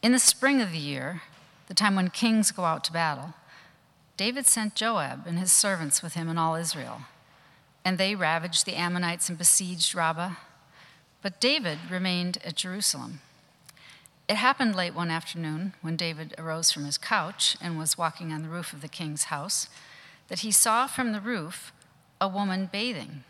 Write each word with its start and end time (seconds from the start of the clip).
In 0.00 0.12
the 0.12 0.18
spring 0.18 0.60
of 0.60 0.70
the 0.70 0.78
year, 0.78 1.22
the 1.66 1.74
time 1.74 1.96
when 1.96 2.10
kings 2.10 2.52
go 2.52 2.64
out 2.64 2.84
to 2.84 2.92
battle, 2.92 3.34
David 4.16 4.46
sent 4.46 4.74
Joab 4.74 5.26
and 5.26 5.38
his 5.38 5.52
servants 5.52 6.02
with 6.02 6.14
him 6.14 6.28
and 6.28 6.38
all 6.38 6.54
Israel. 6.54 7.02
And 7.84 7.98
they 7.98 8.14
ravaged 8.14 8.64
the 8.64 8.74
Ammonites 8.74 9.28
and 9.28 9.36
besieged 9.36 9.94
Rabbah. 9.94 10.34
But 11.20 11.40
David 11.40 11.78
remained 11.90 12.38
at 12.44 12.56
Jerusalem. 12.56 13.20
It 14.28 14.36
happened 14.36 14.76
late 14.76 14.94
one 14.94 15.10
afternoon 15.10 15.74
when 15.80 15.96
David 15.96 16.34
arose 16.38 16.70
from 16.70 16.84
his 16.84 16.98
couch 16.98 17.56
and 17.60 17.78
was 17.78 17.98
walking 17.98 18.32
on 18.32 18.42
the 18.42 18.48
roof 18.48 18.72
of 18.72 18.82
the 18.82 18.88
king's 18.88 19.24
house 19.24 19.68
that 20.28 20.40
he 20.40 20.52
saw 20.52 20.86
from 20.86 21.12
the 21.12 21.20
roof 21.20 21.72
a 22.20 22.28
woman 22.28 22.68
bathing, 22.70 23.24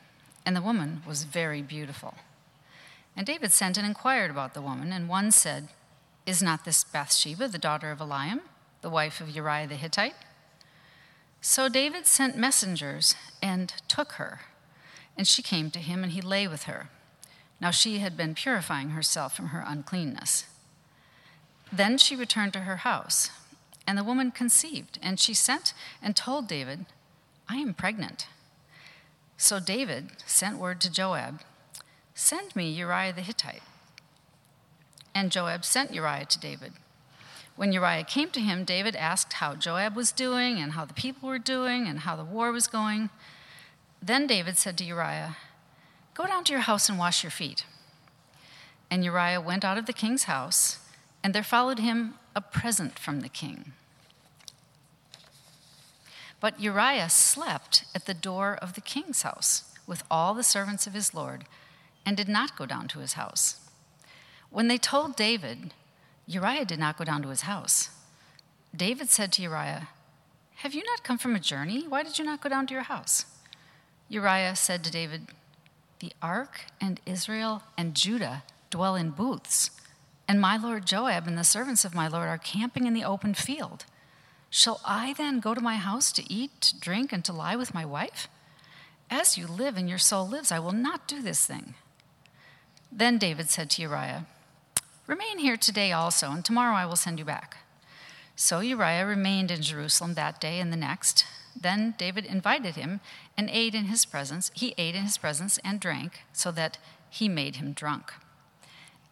and 0.45 0.57
the 0.57 0.63
woman 0.63 1.03
was 1.07 1.25
very 1.25 1.63
beautiful. 1.63 2.15
And 3.17 3.27
David 3.27 3.53
sent 3.53 3.77
and 3.77 3.87
inquired 3.87 4.31
about 4.31 4.55
the 4.55 4.63
woman, 4.63 4.93
and 4.93 5.09
one 5.09 5.31
said, 5.31 5.69
Is 6.29 6.43
not 6.43 6.67
this 6.67 6.85
Bathsheba, 6.85 7.49
the 7.49 7.57
daughter 7.57 7.91
of 7.91 8.01
Eliam, 8.01 8.41
the 8.83 8.91
wife 8.91 9.23
of 9.23 9.31
Uriah 9.31 9.67
the 9.67 9.77
Hittite? 9.77 10.15
So 11.41 11.71
David 11.71 12.07
sent 12.07 12.37
messengers 12.37 13.15
and 13.41 13.73
took 13.89 14.13
her, 14.13 14.43
and 15.17 15.27
she 15.27 15.41
came 15.41 15.71
to 15.71 15.79
him, 15.79 16.03
and 16.03 16.13
he 16.13 16.21
lay 16.21 16.47
with 16.47 16.65
her. 16.65 16.91
Now 17.63 17.71
she 17.71 18.01
had 18.01 18.15
been 18.15 18.35
purifying 18.35 18.91
herself 18.91 19.35
from 19.35 19.47
her 19.47 19.65
uncleanness. 19.67 20.45
Then 21.73 21.97
she 21.97 22.15
returned 22.15 22.53
to 22.53 22.61
her 22.61 22.77
house, 22.77 23.31
and 23.87 23.97
the 23.97 24.05
woman 24.05 24.31
conceived, 24.31 24.99
and 25.01 25.19
she 25.19 25.33
sent 25.33 25.73
and 26.03 26.15
told 26.15 26.47
David, 26.47 26.85
I 27.49 27.57
am 27.57 27.73
pregnant. 27.73 28.27
So 29.39 29.61
David 29.61 30.11
sent 30.27 30.59
word 30.59 30.83
to 30.83 30.93
Joab, 30.93 31.41
Send 32.15 32.55
me 32.55 32.69
Uriah 32.69 33.15
the 33.15 33.23
Hittite. 33.23 33.63
And 35.19 35.33
Joab 35.33 35.65
sent 35.65 35.93
Uriah 35.93 36.27
to 36.27 36.39
David. 36.39 36.75
When 37.57 37.73
Uriah 37.73 38.05
came 38.05 38.31
to 38.31 38.41
him, 38.41 38.63
David 38.65 38.95
asked 38.95 39.33
how 39.33 39.57
Joab 39.57 39.97
was 39.97 40.13
doing, 40.13 40.61
and 40.61 40.75
how 40.75 40.85
the 40.85 40.95
people 40.95 41.29
were 41.29 41.41
doing, 41.41 41.89
and 41.89 41.99
how 41.99 42.15
the 42.15 42.23
war 42.23 42.53
was 42.53 42.69
going. 42.69 43.11
Then 44.01 44.29
David 44.29 44.57
said 44.57 44.79
to 44.79 44.85
Uriah, 44.85 45.37
Go 46.15 46.29
down 46.29 46.45
to 46.45 46.53
your 46.53 46.63
house 46.63 46.89
and 46.89 47.01
wash 47.01 47.25
your 47.25 47.33
feet. 47.33 47.65
And 48.93 49.05
Uriah 49.05 49.41
went 49.41 49.65
out 49.65 49.77
of 49.77 49.87
the 49.87 49.93
king's 49.93 50.25
house 50.25 50.79
and 51.25 51.35
there 51.35 51.43
followed 51.43 51.81
him 51.81 52.15
a 52.37 52.41
present 52.41 52.97
from 52.97 53.21
the 53.21 53.29
king. 53.29 53.73
But 56.39 56.61
Uriah 56.61 57.11
slept 57.11 57.87
at 57.93 58.07
the 58.07 58.15
door 58.15 58.57
of 58.63 58.75
the 58.75 58.81
king's 58.81 59.23
house 59.23 59.65
with 59.85 60.05
all 60.09 60.33
the 60.33 60.45
servants 60.45 60.87
of 60.87 60.95
his 60.95 61.13
Lord 61.13 61.45
and 62.07 62.17
did 62.17 62.29
not 62.29 62.57
go 62.57 62.67
down 62.67 62.87
to 62.89 63.01
his 63.01 63.15
house. 63.15 63.68
When 64.51 64.69
they 64.69 64.79
told 64.79 65.17
David, 65.17 65.75
Uriah 66.27 66.65
did 66.65 66.79
not 66.79 66.97
go 66.97 67.05
down 67.05 67.23
to 67.23 67.29
his 67.29 67.43
house. 67.43 67.91
David 68.75 69.11
said 69.11 69.33
to 69.33 69.43
Uriah, 69.43 69.89
Have 70.57 70.75
you 70.75 70.85
not 70.85 71.05
come 71.05 71.19
from 71.19 71.35
a 71.35 71.41
journey? 71.41 71.87
Why 71.89 72.03
did 72.03 72.19
you 72.19 72.25
not 72.25 72.41
go 72.41 72.49
down 72.49 72.67
to 72.69 72.75
your 72.75 72.85
house? 72.85 73.27
Uriah 74.09 74.57
said 74.57 74.85
to 74.85 74.91
David, 74.91 75.29
The 76.01 76.13
ark 76.23 76.63
and 76.81 77.01
Israel 77.07 77.63
and 77.77 77.95
Judah 77.95 78.43
dwell 78.71 78.97
in 78.97 79.11
booths 79.11 79.71
and 80.29 80.41
my 80.41 80.59
lord 80.59 80.85
Joab 80.85 81.27
and 81.27 81.39
the 81.39 81.43
servants 81.43 81.87
of 81.87 81.95
my 81.95 82.07
lord 82.07 82.29
are 82.29 82.39
camping 82.39 82.87
in 82.87 82.93
the 82.93 83.05
open 83.05 83.33
field. 83.33 83.87
Shall 84.51 84.81
I 84.85 85.15
then 85.15 85.41
go 85.41 85.55
to 85.55 85.61
my 85.61 85.77
house 85.77 86.13
to 86.13 86.33
eat, 86.33 86.61
to 86.61 86.79
drink, 86.79 87.13
and 87.13 87.25
to 87.25 87.33
lie 87.33 87.57
with 87.57 87.75
my 87.75 87.85
wife? 87.85 88.29
As 89.11 89.39
you 89.39 89.47
live 89.47 89.79
and 89.79 89.89
your 89.89 89.99
soul 89.99 90.29
lives, 90.29 90.53
I 90.53 90.59
will 90.59 90.73
not 90.73 91.09
do 91.09 91.23
this 91.23 91.47
thing. 91.47 91.75
Then 92.93 93.17
David 93.17 93.49
said 93.49 93.71
to 93.71 93.83
Uriah, 93.83 94.27
Remain 95.09 95.39
here 95.39 95.57
today 95.57 95.91
also, 95.91 96.31
and 96.31 96.45
tomorrow 96.45 96.77
I 96.77 96.85
will 96.85 96.95
send 96.95 97.19
you 97.19 97.25
back. 97.25 97.57
So 98.37 98.61
Uriah 98.61 99.07
remained 99.07 99.51
in 99.51 99.63
Jerusalem 99.63 100.13
that 100.15 100.39
day 100.39 100.61
and 100.61 100.71
the 100.71 100.77
next. 100.77 101.25
Then 101.59 101.95
David 101.97 102.27
invited 102.27 102.77
him 102.77 103.01
and 103.35 103.49
ate 103.49 103.75
in 103.75 103.87
his 103.87 104.05
presence. 104.05 104.51
He 104.53 104.75
ate 104.77 104.95
in 104.95 105.05
his 105.05 105.17
presence 105.17 105.59
and 105.65 105.81
drank, 105.81 106.21
so 106.35 106.51
that 106.51 106.77
he 107.09 107.27
made 107.27 107.57
him 107.57 107.73
drunk. 107.73 108.13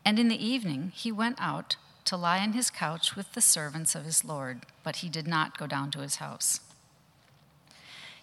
And 0.04 0.18
in 0.18 0.28
the 0.28 0.46
evening 0.46 0.92
he 0.94 1.10
went 1.10 1.38
out 1.40 1.76
to 2.04 2.16
lie 2.18 2.40
on 2.40 2.52
his 2.52 2.70
couch 2.70 3.16
with 3.16 3.32
the 3.32 3.40
servants 3.40 3.94
of 3.94 4.04
his 4.04 4.22
Lord, 4.22 4.66
but 4.84 4.96
he 4.96 5.08
did 5.08 5.26
not 5.26 5.56
go 5.56 5.66
down 5.66 5.90
to 5.92 6.00
his 6.00 6.16
house. 6.16 6.60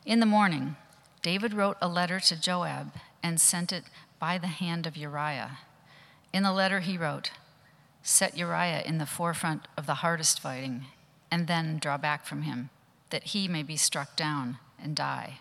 In 0.05 0.19
the 0.19 0.27
morning, 0.27 0.75
David 1.23 1.55
wrote 1.55 1.77
a 1.81 1.87
letter 1.87 2.19
to 2.19 2.39
Joab 2.39 2.93
and 3.23 3.41
sent 3.41 3.73
it 3.73 3.85
by 4.19 4.37
the 4.37 4.45
hand 4.45 4.85
of 4.85 4.95
Uriah. 4.95 5.57
In 6.31 6.43
the 6.43 6.53
letter 6.53 6.81
he 6.81 6.99
wrote, 6.99 7.31
Set 8.05 8.37
Uriah 8.37 8.83
in 8.85 8.97
the 8.97 9.05
forefront 9.05 9.67
of 9.77 9.85
the 9.85 9.95
hardest 9.95 10.39
fighting, 10.39 10.85
and 11.31 11.47
then 11.47 11.79
draw 11.79 11.97
back 11.97 12.25
from 12.25 12.41
him, 12.43 12.69
that 13.09 13.23
he 13.23 13.47
may 13.47 13.63
be 13.63 13.77
struck 13.77 14.15
down 14.15 14.57
and 14.77 14.95
die. 14.95 15.39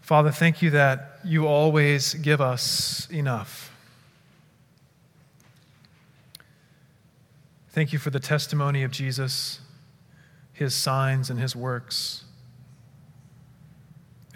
Father, 0.00 0.30
thank 0.30 0.62
you 0.62 0.70
that 0.70 1.18
you 1.24 1.46
always 1.46 2.14
give 2.14 2.40
us 2.40 3.08
enough. 3.10 3.72
Thank 7.70 7.92
you 7.92 7.98
for 7.98 8.10
the 8.10 8.20
testimony 8.20 8.84
of 8.84 8.92
Jesus, 8.92 9.60
his 10.52 10.74
signs, 10.74 11.30
and 11.30 11.40
his 11.40 11.56
works. 11.56 12.24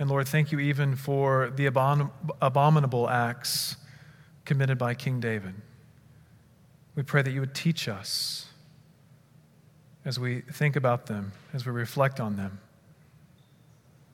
And 0.00 0.10
Lord, 0.10 0.26
thank 0.26 0.50
you 0.50 0.59
even 0.59 0.97
for 0.97 1.53
the 1.54 1.66
abominable 1.66 3.09
acts 3.09 3.76
committed 4.44 4.78
by 4.78 4.94
King 4.94 5.20
David. 5.20 5.54
We 6.98 7.04
pray 7.04 7.22
that 7.22 7.31
you 7.31 7.38
would 7.38 7.54
teach 7.54 7.86
us 7.86 8.47
as 10.04 10.19
we 10.19 10.41
think 10.41 10.75
about 10.75 11.06
them, 11.06 11.31
as 11.54 11.64
we 11.64 11.70
reflect 11.70 12.19
on 12.19 12.34
them, 12.34 12.59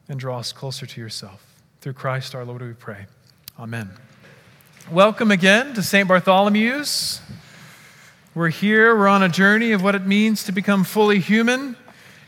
and 0.06 0.20
draw 0.20 0.40
us 0.40 0.52
closer 0.52 0.84
to 0.84 1.00
yourself. 1.00 1.62
Through 1.80 1.94
Christ 1.94 2.34
our 2.34 2.44
Lord, 2.44 2.60
we 2.60 2.74
pray. 2.74 3.06
Amen. 3.58 3.88
Welcome 4.92 5.30
again 5.30 5.72
to 5.72 5.82
St. 5.82 6.06
Bartholomew's. 6.06 7.22
We're 8.34 8.50
here, 8.50 8.94
we're 8.94 9.08
on 9.08 9.22
a 9.22 9.30
journey 9.30 9.72
of 9.72 9.82
what 9.82 9.94
it 9.94 10.04
means 10.04 10.44
to 10.44 10.52
become 10.52 10.84
fully 10.84 11.20
human. 11.20 11.78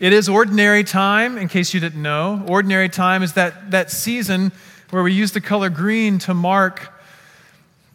It 0.01 0.15
is 0.15 0.27
ordinary 0.27 0.85
time, 0.85 1.37
in 1.37 1.49
case 1.49 1.75
you 1.75 1.81
didn't 1.81 2.01
know. 2.01 2.43
Ordinary 2.49 2.89
time 2.89 3.23
is 3.23 3.35
that, 3.35 3.73
that 3.73 3.91
season 3.91 4.53
where 4.89 5.03
we 5.03 5.13
use 5.13 5.33
the 5.33 5.43
color 5.43 5.69
green 5.69 6.19
to 6.21 6.33
mark 6.33 6.96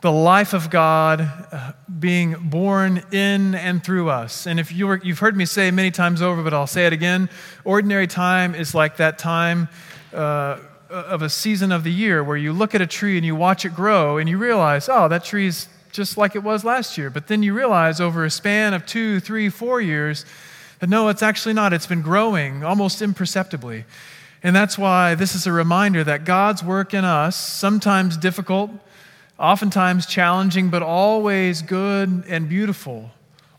the 0.02 0.12
life 0.12 0.54
of 0.54 0.70
God 0.70 1.22
uh, 1.22 1.74
being 2.00 2.50
born 2.50 3.04
in 3.12 3.56
and 3.56 3.84
through 3.84 4.10
us. 4.10 4.48
And 4.48 4.60
if 4.60 4.72
you 4.72 4.88
were, 4.88 5.00
you've 5.04 5.20
heard 5.20 5.38
me 5.38 5.46
say 5.46 5.72
many 5.72 5.92
times 5.92 6.22
over, 6.22 6.44
but 6.44 6.54
I'll 6.54 6.68
say 6.68 6.88
it 6.88 6.94
again 6.94 7.30
ordinary 7.64 8.08
time 8.08 8.56
is 8.56 8.74
like 8.74 8.98
that 8.98 9.18
time. 9.18 9.70
Uh, 10.14 10.60
of 10.92 11.22
a 11.22 11.30
season 11.30 11.72
of 11.72 11.86
the 11.86 11.92
year 11.92 12.22
where 12.22 12.36
you 12.36 12.52
look 12.52 12.76
at 12.76 12.82
a 12.82 12.86
tree 12.86 13.16
and 13.16 13.26
you 13.26 13.34
watch 13.34 13.64
it 13.64 13.74
grow 13.74 14.18
and 14.18 14.28
you 14.28 14.38
realize, 14.38 14.90
oh, 14.90 15.08
that 15.08 15.24
tree's 15.24 15.70
just 15.92 16.18
like 16.18 16.36
it 16.36 16.44
was 16.44 16.64
last 16.64 16.98
year. 16.98 17.10
But 17.10 17.28
then 17.28 17.44
you 17.44 17.54
realize 17.54 18.02
over 18.02 18.26
a 18.26 18.30
span 18.30 18.74
of 18.74 18.86
two, 18.86 19.20
three, 19.20 19.50
four 19.50 19.80
years 19.80 20.26
that 20.80 20.90
no, 20.90 21.08
it's 21.10 21.24
actually 21.24 21.54
not. 21.54 21.74
It's 21.74 21.88
been 21.88 22.02
growing 22.02 22.64
almost 22.64 23.02
imperceptibly. 23.02 23.86
And 24.44 24.56
that's 24.56 24.78
why 24.78 25.16
this 25.16 25.36
is 25.36 25.46
a 25.46 25.52
reminder 25.52 26.04
that 26.04 26.26
God's 26.26 26.64
work 26.64 26.94
in 26.94 27.06
us, 27.06 27.36
sometimes 27.36 28.18
difficult, 28.18 28.72
oftentimes 29.42 30.06
challenging, 30.06 30.70
but 30.70 30.84
always 30.84 31.64
good 31.64 32.24
and 32.28 32.48
beautiful, 32.48 33.10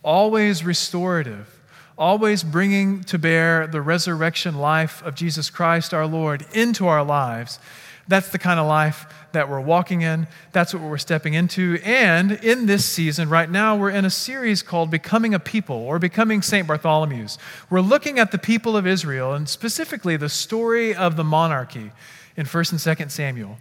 always 0.04 0.64
restorative, 0.64 1.60
always 1.98 2.44
bringing 2.44 3.02
to 3.02 3.18
bear 3.18 3.66
the 3.66 3.82
resurrection 3.82 4.56
life 4.58 5.02
of 5.02 5.16
Jesus 5.16 5.50
Christ 5.50 5.92
our 5.92 6.06
Lord 6.06 6.46
into 6.52 6.86
our 6.86 7.04
lives. 7.04 7.58
That's 8.06 8.28
the 8.28 8.38
kind 8.38 8.60
of 8.60 8.66
life 8.66 9.06
that 9.32 9.48
we're 9.48 9.60
walking 9.60 10.02
in. 10.02 10.28
That's 10.52 10.72
what 10.72 10.82
we're 10.82 10.98
stepping 10.98 11.34
into. 11.34 11.78
And 11.84 12.32
in 12.32 12.66
this 12.66 12.84
season, 12.84 13.28
right 13.28 13.50
now, 13.50 13.76
we're 13.76 13.90
in 13.90 14.04
a 14.04 14.10
series 14.10 14.62
called 14.62 14.90
Becoming 14.90 15.34
a 15.34 15.40
People 15.40 15.76
or 15.76 15.98
Becoming 15.98 16.42
St. 16.42 16.66
Bartholomew's. 16.66 17.38
We're 17.70 17.80
looking 17.80 18.18
at 18.18 18.30
the 18.30 18.38
people 18.38 18.76
of 18.76 18.86
Israel 18.86 19.34
and 19.34 19.48
specifically 19.48 20.16
the 20.16 20.28
story 20.28 20.94
of 20.94 21.16
the 21.16 21.24
monarchy 21.24 21.90
in 22.36 22.46
1st 22.46 22.72
and 22.72 22.98
2nd 22.98 23.10
Samuel 23.10 23.58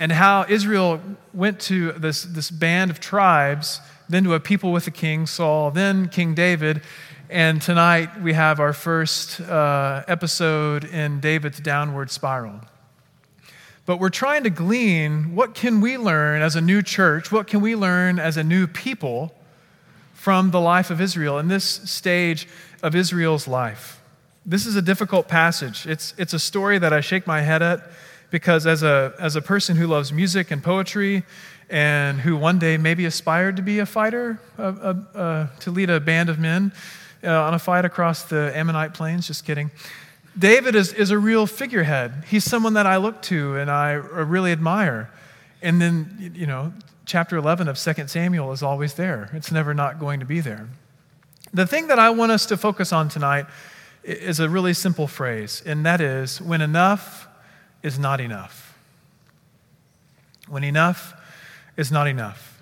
and 0.00 0.10
how 0.10 0.46
Israel 0.48 0.98
went 1.34 1.60
to 1.60 1.92
this, 1.92 2.22
this 2.22 2.50
band 2.50 2.90
of 2.90 3.00
tribes, 3.00 3.80
then 4.08 4.24
to 4.24 4.32
a 4.32 4.40
people 4.40 4.72
with 4.72 4.86
a 4.86 4.90
king, 4.90 5.26
Saul, 5.26 5.70
then 5.70 6.08
King 6.08 6.34
David. 6.34 6.80
And 7.28 7.60
tonight 7.60 8.22
we 8.22 8.32
have 8.32 8.60
our 8.60 8.72
first 8.72 9.42
uh, 9.42 10.02
episode 10.08 10.84
in 10.84 11.20
David's 11.20 11.60
downward 11.60 12.10
spiral. 12.10 12.62
But 13.84 13.98
we're 13.98 14.08
trying 14.08 14.42
to 14.44 14.50
glean 14.50 15.34
what 15.34 15.54
can 15.54 15.82
we 15.82 15.98
learn 15.98 16.40
as 16.40 16.56
a 16.56 16.60
new 16.60 16.80
church 16.80 17.30
what 17.30 17.46
can 17.46 17.60
we 17.60 17.76
learn 17.76 18.18
as 18.18 18.36
a 18.36 18.44
new 18.44 18.66
people 18.66 19.34
from 20.14 20.50
the 20.50 20.60
life 20.60 20.90
of 20.90 21.00
israel 21.00 21.38
in 21.38 21.48
this 21.48 21.64
stage 21.64 22.46
of 22.82 22.94
israel's 22.94 23.48
life. 23.48 24.00
This 24.46 24.64
is 24.64 24.76
a 24.76 24.82
difficult 24.82 25.28
passage. 25.28 25.86
It's, 25.86 26.14
it's 26.16 26.32
a 26.32 26.38
story 26.38 26.78
that 26.78 26.92
i 26.92 27.00
shake 27.00 27.26
my 27.26 27.40
head 27.40 27.62
at 27.62 27.90
because 28.30 28.66
as 28.66 28.82
a, 28.82 29.14
as 29.18 29.36
a 29.36 29.42
person 29.42 29.76
who 29.76 29.86
loves 29.86 30.12
music 30.12 30.50
and 30.50 30.62
poetry 30.62 31.24
and 31.68 32.20
who 32.20 32.36
one 32.36 32.58
day 32.58 32.76
maybe 32.76 33.04
aspired 33.04 33.56
to 33.56 33.62
be 33.62 33.78
a 33.78 33.86
fighter, 33.86 34.40
uh, 34.58 34.62
uh, 34.62 34.94
uh, 35.18 35.46
to 35.60 35.70
lead 35.70 35.90
a 35.90 36.00
band 36.00 36.28
of 36.28 36.38
men 36.38 36.72
uh, 37.22 37.44
on 37.44 37.54
a 37.54 37.58
fight 37.58 37.84
across 37.84 38.24
the 38.24 38.56
Ammonite 38.56 38.94
plains. 38.94 39.26
Just 39.26 39.44
kidding. 39.44 39.70
David 40.38 40.74
is, 40.74 40.92
is 40.92 41.10
a 41.10 41.18
real 41.18 41.46
figurehead. 41.46 42.24
He's 42.28 42.44
someone 42.44 42.74
that 42.74 42.86
I 42.86 42.96
look 42.96 43.20
to 43.22 43.56
and 43.56 43.70
I 43.70 43.92
really 43.92 44.52
admire. 44.52 45.10
And 45.62 45.80
then, 45.80 46.32
you 46.34 46.46
know, 46.46 46.72
chapter 47.04 47.36
11 47.36 47.68
of 47.68 47.78
2 47.78 48.06
Samuel 48.06 48.52
is 48.52 48.62
always 48.62 48.94
there. 48.94 49.30
It's 49.32 49.50
never 49.50 49.74
not 49.74 49.98
going 49.98 50.20
to 50.20 50.26
be 50.26 50.40
there. 50.40 50.68
The 51.52 51.66
thing 51.66 51.88
that 51.88 51.98
I 51.98 52.10
want 52.10 52.30
us 52.30 52.46
to 52.46 52.56
focus 52.56 52.92
on 52.92 53.08
tonight 53.08 53.46
is 54.04 54.38
a 54.40 54.48
really 54.48 54.72
simple 54.72 55.06
phrase, 55.06 55.62
and 55.66 55.84
that 55.84 56.00
is 56.00 56.40
when 56.40 56.60
enough 56.60 57.28
is 57.82 57.98
not 57.98 58.20
enough. 58.20 58.78
When 60.48 60.64
enough 60.64 61.14
is 61.76 61.90
not 61.90 62.06
enough. 62.06 62.60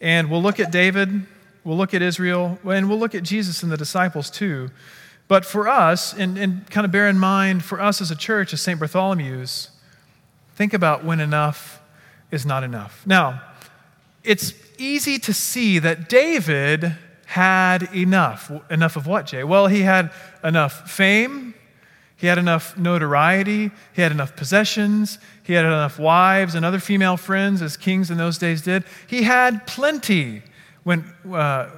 And 0.00 0.30
we'll 0.30 0.42
look 0.42 0.58
at 0.58 0.72
David, 0.72 1.26
we'll 1.64 1.76
look 1.76 1.94
at 1.94 2.02
Israel, 2.02 2.58
and 2.64 2.88
we'll 2.88 2.98
look 2.98 3.14
at 3.14 3.22
Jesus 3.22 3.62
and 3.62 3.70
the 3.70 3.76
disciples 3.76 4.30
too. 4.30 4.70
But 5.28 5.44
for 5.44 5.68
us, 5.68 6.12
and, 6.12 6.36
and 6.36 6.68
kind 6.70 6.84
of 6.84 6.90
bear 6.90 7.08
in 7.08 7.18
mind, 7.18 7.64
for 7.64 7.80
us 7.80 8.00
as 8.00 8.10
a 8.10 8.16
church, 8.16 8.52
as 8.52 8.60
St. 8.60 8.78
Bartholomew's, 8.78 9.70
think 10.56 10.74
about 10.74 11.04
when 11.04 11.20
enough 11.20 11.80
is 12.30 12.44
not 12.44 12.64
enough. 12.64 13.06
Now, 13.06 13.42
it's 14.24 14.54
easy 14.78 15.18
to 15.20 15.32
see 15.32 15.78
that 15.78 16.08
David 16.08 16.96
had 17.26 17.94
enough. 17.94 18.50
Enough 18.70 18.96
of 18.96 19.06
what, 19.06 19.26
Jay? 19.26 19.44
Well, 19.44 19.68
he 19.68 19.82
had 19.82 20.10
enough 20.44 20.90
fame, 20.90 21.54
he 22.22 22.28
had 22.28 22.38
enough 22.38 22.78
notoriety, 22.78 23.72
he 23.94 24.00
had 24.00 24.12
enough 24.12 24.36
possessions, 24.36 25.18
he 25.42 25.54
had 25.54 25.64
enough 25.64 25.98
wives 25.98 26.54
and 26.54 26.64
other 26.64 26.78
female 26.78 27.16
friends, 27.16 27.60
as 27.60 27.76
kings 27.76 28.12
in 28.12 28.16
those 28.16 28.38
days 28.38 28.62
did. 28.62 28.84
He 29.08 29.24
had 29.24 29.66
plenty. 29.66 30.44
When 30.84 31.12
uh, 31.28 31.70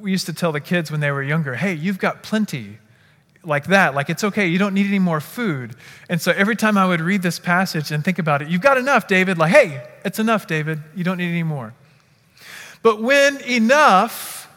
we 0.00 0.10
used 0.10 0.26
to 0.26 0.32
tell 0.32 0.50
the 0.50 0.60
kids 0.60 0.90
when 0.90 0.98
they 0.98 1.12
were 1.12 1.22
younger, 1.22 1.54
hey, 1.54 1.74
you've 1.74 2.00
got 2.00 2.24
plenty. 2.24 2.78
Like 3.44 3.66
that, 3.66 3.94
like 3.94 4.10
it's 4.10 4.24
okay, 4.24 4.48
you 4.48 4.58
don't 4.58 4.74
need 4.74 4.86
any 4.86 4.98
more 4.98 5.20
food. 5.20 5.76
And 6.08 6.20
so 6.20 6.32
every 6.32 6.56
time 6.56 6.76
I 6.76 6.84
would 6.84 7.00
read 7.00 7.22
this 7.22 7.38
passage 7.38 7.92
and 7.92 8.04
think 8.04 8.18
about 8.18 8.42
it, 8.42 8.48
you've 8.48 8.60
got 8.60 8.78
enough, 8.78 9.06
David. 9.06 9.38
Like, 9.38 9.52
hey, 9.52 9.86
it's 10.04 10.18
enough, 10.18 10.48
David. 10.48 10.80
You 10.96 11.04
don't 11.04 11.18
need 11.18 11.30
any 11.30 11.44
more. 11.44 11.74
But 12.82 13.00
when 13.00 13.40
enough 13.42 14.50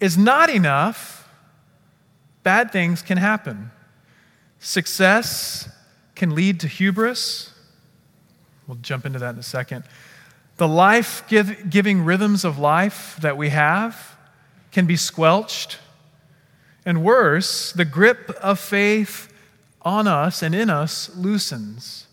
is 0.00 0.16
not 0.16 0.48
enough, 0.48 1.28
bad 2.42 2.72
things 2.72 3.02
can 3.02 3.18
happen. 3.18 3.70
Success 4.62 5.68
can 6.14 6.36
lead 6.36 6.60
to 6.60 6.68
hubris. 6.68 7.50
We'll 8.68 8.78
jump 8.80 9.04
into 9.04 9.18
that 9.18 9.34
in 9.34 9.40
a 9.40 9.42
second. 9.42 9.82
The 10.56 10.68
life 10.68 11.24
giving 11.28 12.04
rhythms 12.04 12.44
of 12.44 12.58
life 12.60 13.18
that 13.20 13.36
we 13.36 13.48
have 13.48 14.16
can 14.70 14.86
be 14.86 14.94
squelched. 14.94 15.78
And 16.86 17.02
worse, 17.02 17.72
the 17.72 17.84
grip 17.84 18.30
of 18.40 18.60
faith 18.60 19.32
on 19.82 20.06
us 20.06 20.44
and 20.44 20.54
in 20.54 20.70
us 20.70 21.10
loosens. 21.16 22.06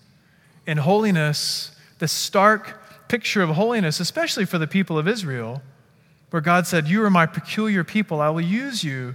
In 0.65 0.79
holiness, 0.79 1.71
the 1.99 2.07
stark 2.07 3.07
picture 3.07 3.43
of 3.43 3.51
holiness, 3.51 3.99
especially 3.99 4.45
for 4.45 4.57
the 4.57 4.67
people 4.67 4.97
of 4.97 5.07
Israel, 5.07 5.61
where 6.31 6.41
God 6.41 6.65
said, 6.65 6.87
You 6.87 7.03
are 7.03 7.11
my 7.11 7.27
peculiar 7.27 7.83
people. 7.83 8.19
I 8.21 8.29
will 8.29 8.41
use 8.41 8.83
you 8.83 9.13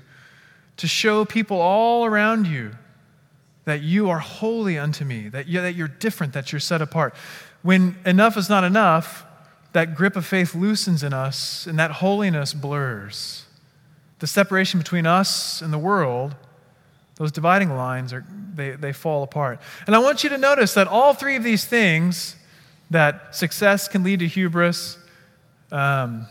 to 0.77 0.87
show 0.87 1.25
people 1.25 1.61
all 1.61 2.05
around 2.05 2.47
you 2.47 2.77
that 3.65 3.83
you 3.83 4.11
are 4.11 4.19
holy 4.19 4.79
unto 4.79 5.05
me, 5.05 5.29
that, 5.29 5.49
you, 5.49 5.61
that 5.61 5.75
you're 5.75 5.89
different, 5.89 6.33
that 6.35 6.53
you're 6.53 6.61
set 6.61 6.83
apart. 6.83 7.15
When 7.63 7.97
enough 8.05 8.37
is 8.37 8.49
not 8.49 8.65
enough, 8.65 9.25
that 9.73 9.95
grip 9.95 10.17
of 10.17 10.25
faith 10.25 10.55
loosens 10.55 11.03
in 11.03 11.13
us 11.13 11.67
and 11.67 11.79
that 11.79 11.91
holiness 11.91 12.55
blurs. 12.55 13.47
The 14.21 14.27
separation 14.27 14.79
between 14.79 15.07
us 15.07 15.63
and 15.63 15.73
the 15.73 15.79
world, 15.79 16.37
those 17.17 17.33
dividing 17.33 17.71
lines, 17.75 18.13
are, 18.13 18.25
they, 18.55 18.73
they 18.73 18.93
fall 18.93 19.23
apart. 19.23 19.61
And 19.87 19.97
I 19.97 19.99
want 19.99 20.23
you 20.23 20.31
to 20.31 20.39
notice 20.39 20.75
that 20.75 20.87
all 20.87 21.15
three 21.15 21.37
of 21.37 21.43
these 21.43 21.65
things 21.65 22.37
that 22.91 23.35
success 23.35 23.89
can 23.89 24.05
lead 24.05 24.21
to 24.21 24.29
hubris, 24.29 24.99
um, 25.73 26.27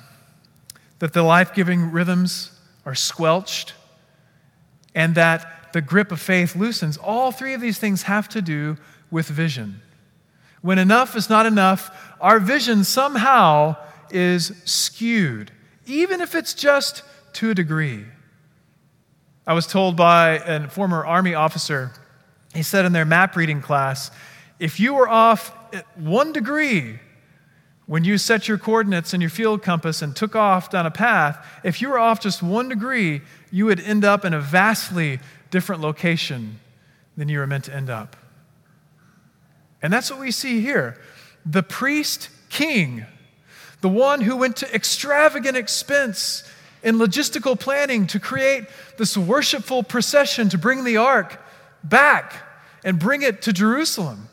that 1.00 1.13
the 1.13 1.24
life 1.24 1.53
giving 1.53 1.91
rhythms 1.91 2.51
are 2.85 2.95
squelched, 2.95 3.74
and 4.95 5.15
that 5.15 5.62
the 5.74 5.81
grip 5.81 6.12
of 6.12 6.22
faith 6.22 6.56
loosens. 6.56 6.98
All 6.98 7.31
three 7.31 7.54
of 7.54 7.62
these 7.62 7.78
things 7.78 8.04
have 8.04 8.30
to 8.30 8.42
do 8.42 8.78
with 9.12 9.28
vision. 9.28 9.81
When 10.62 10.80
enough 10.80 11.16
is 11.16 11.30
not 11.30 11.46
enough, 11.46 12.14
our 12.22 12.40
vision 12.40 12.84
somehow 12.84 13.75
is 14.10 14.54
skewed, 14.64 15.52
even 15.86 16.22
if 16.22 16.36
it's 16.36 16.54
just 16.54 17.04
to 17.34 17.50
a 17.50 17.54
degree. 17.54 18.06
I 19.46 19.54
was 19.54 19.68
told 19.68 19.98
by 19.98 20.38
a 20.38 20.70
former 20.70 21.06
Army 21.06 21.34
officer, 21.34 21.92
he 22.54 22.64
said 22.64 22.86
in 22.86 22.94
their 22.94 23.04
map 23.04 23.36
reading 23.36 23.62
class, 23.62 24.10
if 24.60 24.80
you 24.80 24.94
were 24.94 25.10
off 25.10 25.52
one 25.96 26.31
degree 26.31 27.00
when 27.86 28.06
you 28.06 28.18
set 28.18 28.48
your 28.48 28.58
coordinates 28.58 29.14
and 29.14 29.22
your 29.22 29.30
field 29.30 29.62
compass 29.62 30.02
and 30.02 30.16
took 30.16 30.36
off 30.36 30.69
down 30.69 30.86
a 30.86 30.92
path, 30.92 31.46
if 31.64 31.81
you 31.81 31.90
were 31.90 32.00
off 32.00 32.22
just 32.22 32.42
one 32.42 32.69
degree, 32.69 33.22
you 33.52 33.66
would 33.66 33.81
end 33.81 34.06
up 34.06 34.24
in 34.24 34.34
a 34.34 34.40
vastly 34.40 35.19
different 35.54 35.82
location 35.82 36.60
than 37.16 37.30
you 37.30 37.38
were 37.38 37.46
meant 37.48 37.66
to 37.66 37.74
end 37.74 37.90
up. 37.90 38.18
And 39.82 39.94
that's 39.94 40.10
what 40.10 40.20
we 40.20 40.32
see 40.32 40.62
here. 40.62 41.00
The 41.46 41.62
priest 41.62 42.30
king, 42.50 43.06
the 43.82 43.90
one 43.90 44.22
who 44.22 44.36
went 44.36 44.58
to 44.58 44.76
extravagant 44.76 45.56
expense 45.56 46.44
in 46.82 46.96
logistical 46.96 47.60
planning 47.60 48.08
to 48.08 48.20
create 48.20 48.66
this 48.98 49.16
worshipful 49.16 49.84
procession 49.84 50.50
to 50.50 50.58
bring 50.58 50.84
the 50.84 50.98
ark 50.98 51.40
back 51.84 52.34
and 52.84 52.98
bring 52.98 53.22
it 53.22 53.44
to 53.44 53.54
Jerusalem 53.54 54.30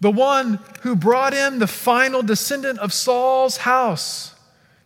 the 0.00 0.10
one 0.10 0.60
who 0.82 0.94
brought 0.94 1.34
in 1.34 1.58
the 1.58 1.66
final 1.66 2.22
descendant 2.22 2.78
of 2.78 2.92
Saul's 2.92 3.58
house, 3.58 4.34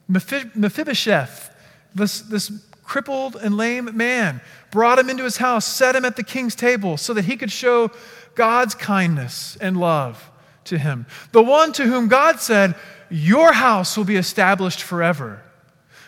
Mephibosheth, 0.09 1.55
this, 1.94 2.21
this 2.23 2.50
crippled 2.93 3.37
and 3.37 3.56
lame 3.56 3.97
man, 3.97 4.43
brought 4.71 4.99
him 4.99 5.09
into 5.09 5.25
his 5.25 5.39
house, 5.39 5.65
set 5.65 5.97
him 5.97 6.05
at 6.05 6.15
the 6.17 6.23
king's 6.23 6.55
table 6.55 6.99
so 6.99 7.15
that 7.15 7.25
he 7.25 7.39
could 7.39 7.50
show 7.50 7.91
God's 8.35 8.75
kindness 8.75 9.56
and 9.62 9.79
love 9.79 10.31
to 10.65 10.77
him. 10.77 11.06
The 11.33 11.43
one 11.43 11.73
to 11.73 11.85
whom 11.85 12.09
God 12.09 12.39
said, 12.39 12.75
Your 13.09 13.55
house 13.55 13.97
will 13.97 14.05
be 14.05 14.17
established 14.17 14.83
forever, 14.83 15.43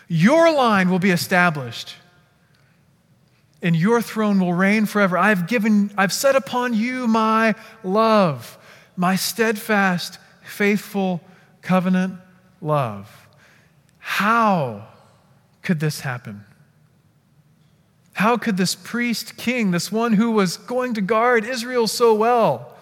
your 0.07 0.53
line 0.53 0.91
will 0.91 0.99
be 0.99 1.09
established. 1.09 1.95
And 3.63 3.75
your 3.75 3.99
throne 3.99 4.39
will 4.39 4.53
reign 4.53 4.85
forever. 4.85 5.17
I've 5.17 5.47
given, 5.47 5.89
I've 5.97 6.13
set 6.13 6.35
upon 6.35 6.75
you 6.75 7.07
my 7.07 7.55
love 7.83 8.59
my 8.95 9.15
steadfast, 9.15 10.19
faithful 10.43 11.19
covenant 11.63 12.19
love. 12.61 13.27
How 13.97 14.87
could 15.63 15.79
this 15.79 16.01
happen? 16.01 16.45
How 18.15 18.37
could 18.37 18.55
this 18.55 18.75
priest 18.75 19.35
king, 19.35 19.71
this 19.71 19.91
one 19.91 20.13
who 20.13 20.31
was 20.31 20.55
going 20.55 20.93
to 20.93 21.01
guard 21.01 21.43
Israel 21.43 21.85
so 21.85 22.13
well, 22.15 22.73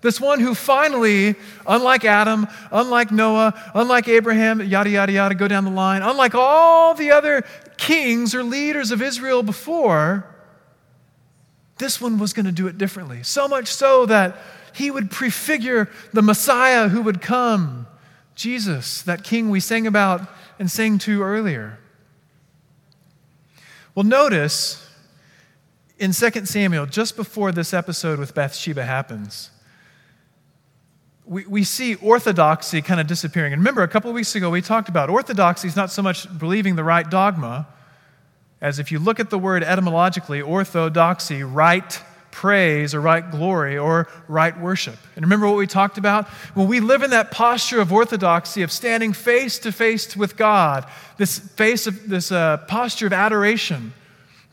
this 0.00 0.18
one 0.18 0.40
who 0.40 0.54
finally, 0.54 1.34
unlike 1.66 2.06
Adam, 2.06 2.46
unlike 2.72 3.10
Noah, 3.10 3.52
unlike 3.74 4.08
Abraham, 4.08 4.62
yada, 4.62 4.88
yada, 4.88 5.12
yada, 5.12 5.34
go 5.34 5.46
down 5.46 5.66
the 5.66 5.70
line, 5.70 6.00
unlike 6.00 6.34
all 6.34 6.94
the 6.94 7.10
other 7.10 7.44
kings 7.76 8.34
or 8.34 8.42
leaders 8.42 8.90
of 8.90 9.02
Israel 9.02 9.42
before, 9.42 10.24
this 11.76 12.00
one 12.00 12.18
was 12.18 12.32
going 12.32 12.46
to 12.46 12.52
do 12.52 12.66
it 12.66 12.78
differently. 12.78 13.22
So 13.22 13.46
much 13.46 13.68
so 13.68 14.06
that 14.06 14.38
he 14.72 14.90
would 14.90 15.10
prefigure 15.10 15.90
the 16.14 16.22
Messiah 16.22 16.88
who 16.88 17.02
would 17.02 17.20
come, 17.20 17.86
Jesus, 18.34 19.02
that 19.02 19.22
king 19.22 19.50
we 19.50 19.60
sang 19.60 19.86
about 19.86 20.22
and 20.58 20.70
sang 20.70 20.96
to 21.00 21.22
earlier. 21.22 21.78
Well, 23.98 24.06
notice 24.06 24.88
in 25.98 26.12
2 26.12 26.44
Samuel, 26.44 26.86
just 26.86 27.16
before 27.16 27.50
this 27.50 27.74
episode 27.74 28.20
with 28.20 28.32
Bathsheba 28.32 28.84
happens, 28.84 29.50
we, 31.24 31.44
we 31.46 31.64
see 31.64 31.96
orthodoxy 31.96 32.80
kind 32.80 33.00
of 33.00 33.08
disappearing. 33.08 33.52
And 33.52 33.58
remember, 33.58 33.82
a 33.82 33.88
couple 33.88 34.08
of 34.08 34.14
weeks 34.14 34.36
ago, 34.36 34.50
we 34.50 34.62
talked 34.62 34.88
about 34.88 35.10
orthodoxy 35.10 35.66
is 35.66 35.74
not 35.74 35.90
so 35.90 36.00
much 36.00 36.28
believing 36.38 36.76
the 36.76 36.84
right 36.84 37.10
dogma, 37.10 37.66
as 38.60 38.78
if 38.78 38.92
you 38.92 39.00
look 39.00 39.18
at 39.18 39.30
the 39.30 39.38
word 39.38 39.64
etymologically, 39.64 40.40
orthodoxy, 40.40 41.42
right 41.42 42.00
praise 42.30 42.94
or 42.94 43.00
right 43.00 43.30
glory 43.30 43.76
or 43.78 44.08
right 44.28 44.58
worship. 44.60 44.96
And 45.16 45.24
remember 45.24 45.46
what 45.46 45.56
we 45.56 45.66
talked 45.66 45.98
about? 45.98 46.28
When 46.54 46.68
we 46.68 46.80
live 46.80 47.02
in 47.02 47.10
that 47.10 47.30
posture 47.30 47.80
of 47.80 47.92
orthodoxy, 47.92 48.62
of 48.62 48.70
standing 48.70 49.12
face 49.12 49.58
to 49.60 49.72
face 49.72 50.16
with 50.16 50.36
God, 50.36 50.86
this 51.16 51.38
face 51.38 51.86
of 51.86 52.08
this 52.08 52.30
uh, 52.30 52.58
posture 52.68 53.06
of 53.06 53.12
adoration, 53.12 53.92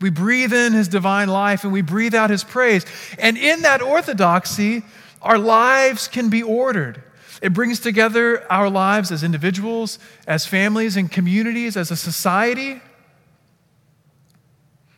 we 0.02 0.10
breathe 0.10 0.54
in 0.54 0.74
his 0.74 0.88
divine 0.88 1.30
life 1.30 1.64
and 1.64 1.72
we 1.72 1.82
breathe 1.82 2.16
out 2.16 2.30
his 2.30 2.44
praise. 2.44 2.86
And 3.18 3.38
in 3.38 3.62
that 3.62 3.82
orthodoxy, 3.82 4.84
our 5.22 5.38
lives 5.38 6.08
can 6.08 6.30
be 6.30 6.44
ordered. 6.44 7.02
It 7.42 7.54
brings 7.54 7.80
together 7.80 8.50
our 8.52 8.70
lives 8.70 9.12
as 9.12 9.24
individuals, 9.24 10.00
as 10.28 10.46
families 10.46 10.98
and 10.98 11.12
communities, 11.12 11.78
as 11.78 11.92
a 11.92 11.96
society. 11.96 12.82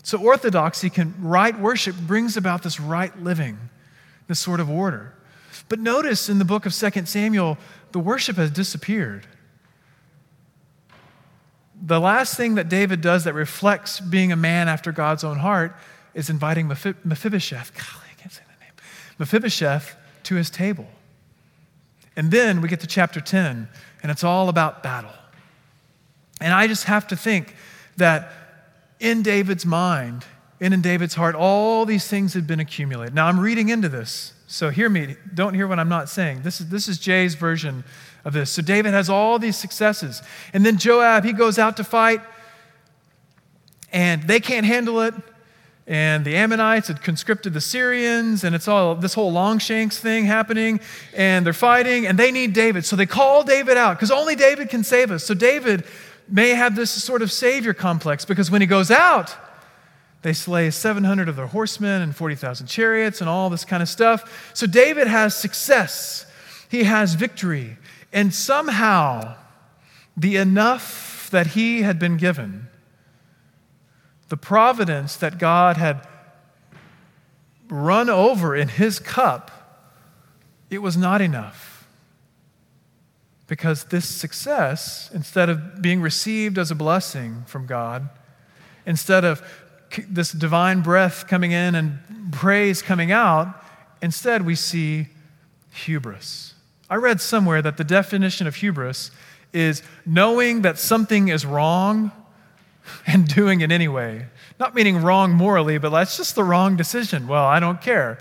So, 0.07 0.17
orthodoxy 0.17 0.89
can, 0.89 1.13
right 1.19 1.59
worship 1.59 1.93
brings 1.97 2.37
about 2.37 2.63
this 2.63 2.79
right 2.79 3.13
living, 3.21 3.59
this 4.27 4.39
sort 4.39 4.61
of 4.61 4.69
order. 4.69 5.13
But 5.67 5.79
notice 5.79 6.29
in 6.29 6.39
the 6.39 6.45
book 6.45 6.65
of 6.65 6.73
2 6.73 7.05
Samuel, 7.05 7.57
the 7.91 7.99
worship 7.99 8.37
has 8.37 8.49
disappeared. 8.49 9.27
The 11.85 11.99
last 11.99 12.37
thing 12.37 12.55
that 12.55 12.69
David 12.69 13.01
does 13.01 13.25
that 13.25 13.33
reflects 13.33 13.99
being 13.99 14.31
a 14.31 14.37
man 14.37 14.69
after 14.69 14.93
God's 14.93 15.25
own 15.25 15.39
heart 15.39 15.75
is 16.13 16.29
inviting 16.29 16.69
Mephibosheth, 16.69 17.73
golly, 17.73 18.07
I 18.09 18.21
can't 18.21 18.31
say 18.31 18.43
that 18.47 18.61
name, 18.61 18.71
Mephibosheth 19.19 19.97
to 20.23 20.35
his 20.35 20.49
table. 20.49 20.87
And 22.15 22.31
then 22.31 22.61
we 22.61 22.69
get 22.69 22.79
to 22.79 22.87
chapter 22.87 23.19
10, 23.19 23.67
and 24.03 24.09
it's 24.09 24.23
all 24.23 24.47
about 24.47 24.83
battle. 24.83 25.11
And 26.39 26.53
I 26.53 26.67
just 26.67 26.85
have 26.85 27.07
to 27.07 27.17
think 27.17 27.57
that 27.97 28.46
in 28.99 29.21
David's 29.21 29.65
mind 29.65 30.25
and 30.59 30.73
in 30.73 30.81
David's 30.81 31.13
heart, 31.13 31.35
all 31.35 31.85
these 31.85 32.07
things 32.07 32.33
had 32.33 32.47
been 32.47 32.59
accumulated. 32.59 33.13
Now, 33.13 33.27
I'm 33.27 33.39
reading 33.39 33.69
into 33.69 33.89
this, 33.89 34.33
so 34.47 34.69
hear 34.69 34.89
me. 34.89 35.15
Don't 35.33 35.53
hear 35.53 35.67
what 35.67 35.79
I'm 35.79 35.89
not 35.89 36.09
saying. 36.09 36.41
This 36.41 36.59
is, 36.59 36.69
this 36.69 36.87
is 36.87 36.97
Jay's 36.97 37.35
version 37.35 37.83
of 38.25 38.33
this. 38.33 38.49
So, 38.51 38.61
David 38.61 38.93
has 38.93 39.09
all 39.09 39.37
these 39.37 39.55
successes. 39.55 40.21
And 40.53 40.65
then 40.65 40.77
Joab, 40.77 41.25
he 41.25 41.33
goes 41.33 41.59
out 41.59 41.77
to 41.77 41.83
fight, 41.83 42.21
and 43.91 44.23
they 44.23 44.39
can't 44.39 44.65
handle 44.65 45.01
it. 45.01 45.13
And 45.85 46.25
the 46.25 46.35
Ammonites 46.35 46.89
had 46.89 47.01
conscripted 47.01 47.53
the 47.53 47.61
Syrians, 47.61 48.43
and 48.43 48.53
it's 48.53 48.67
all 48.67 48.95
this 48.95 49.13
whole 49.13 49.31
Longshanks 49.31 49.97
thing 49.99 50.25
happening, 50.25 50.81
and 51.15 51.45
they're 51.45 51.53
fighting, 51.53 52.05
and 52.05 52.19
they 52.19 52.29
need 52.29 52.51
David. 52.51 52.83
So 52.83 52.97
they 52.97 53.05
call 53.05 53.45
David 53.45 53.77
out 53.77 53.95
because 53.95 54.11
only 54.11 54.35
David 54.35 54.69
can 54.69 54.83
save 54.83 55.11
us. 55.11 55.23
So 55.23 55.33
David 55.33 55.85
may 56.29 56.49
have 56.49 56.75
this 56.75 56.91
sort 56.91 57.21
of 57.21 57.31
savior 57.31 57.73
complex 57.73 58.25
because 58.25 58.51
when 58.51 58.61
he 58.61 58.67
goes 58.67 58.91
out, 58.91 59.35
they 60.21 60.33
slay 60.33 60.69
700 60.71 61.29
of 61.29 61.35
their 61.35 61.47
horsemen 61.47 62.01
and 62.01 62.15
40,000 62.15 62.67
chariots 62.67 63.21
and 63.21 63.29
all 63.29 63.49
this 63.49 63.63
kind 63.63 63.83
of 63.83 63.89
stuff. 63.89 64.51
So 64.53 64.67
David 64.67 65.07
has 65.07 65.35
success, 65.35 66.25
he 66.69 66.83
has 66.83 67.13
victory. 67.13 67.77
And 68.11 68.33
somehow, 68.33 69.35
the 70.15 70.37
enough 70.37 71.29
that 71.31 71.47
he 71.47 71.81
had 71.81 71.99
been 71.99 72.17
given, 72.17 72.67
the 74.29 74.37
providence 74.37 75.15
that 75.17 75.37
God 75.37 75.77
had 75.77 76.05
run 77.69 78.09
over 78.09 78.55
in 78.55 78.69
his 78.69 78.99
cup, 78.99 79.51
it 80.69 80.79
was 80.79 80.97
not 80.97 81.21
enough. 81.21 81.66
Because 83.47 83.85
this 83.85 84.05
success, 84.05 85.09
instead 85.13 85.49
of 85.49 85.81
being 85.81 86.01
received 86.01 86.57
as 86.57 86.69
a 86.69 86.75
blessing 86.75 87.43
from 87.47 87.65
God, 87.65 88.09
instead 88.85 89.23
of 89.23 89.41
this 90.09 90.31
divine 90.31 90.81
breath 90.81 91.27
coming 91.27 91.51
in 91.51 91.75
and 91.75 91.99
praise 92.31 92.81
coming 92.81 93.11
out, 93.11 93.63
instead 94.01 94.45
we 94.45 94.55
see 94.55 95.07
hubris. 95.71 96.53
I 96.89 96.95
read 96.95 97.21
somewhere 97.21 97.61
that 97.61 97.77
the 97.77 97.83
definition 97.83 98.47
of 98.47 98.55
hubris 98.55 99.11
is 99.53 99.81
knowing 100.05 100.61
that 100.61 100.77
something 100.77 101.29
is 101.29 101.45
wrong 101.45 102.11
and 103.07 103.27
doing 103.27 103.61
it 103.61 103.71
anyway. 103.71 104.25
Not 104.59 104.75
meaning 104.75 105.01
wrong 105.01 105.31
morally, 105.31 105.77
but 105.77 105.89
that's 105.89 106.17
just 106.17 106.35
the 106.35 106.43
wrong 106.43 106.75
decision. 106.75 107.27
Well, 107.27 107.45
I 107.45 107.59
don't 107.59 107.81
care. 107.81 108.19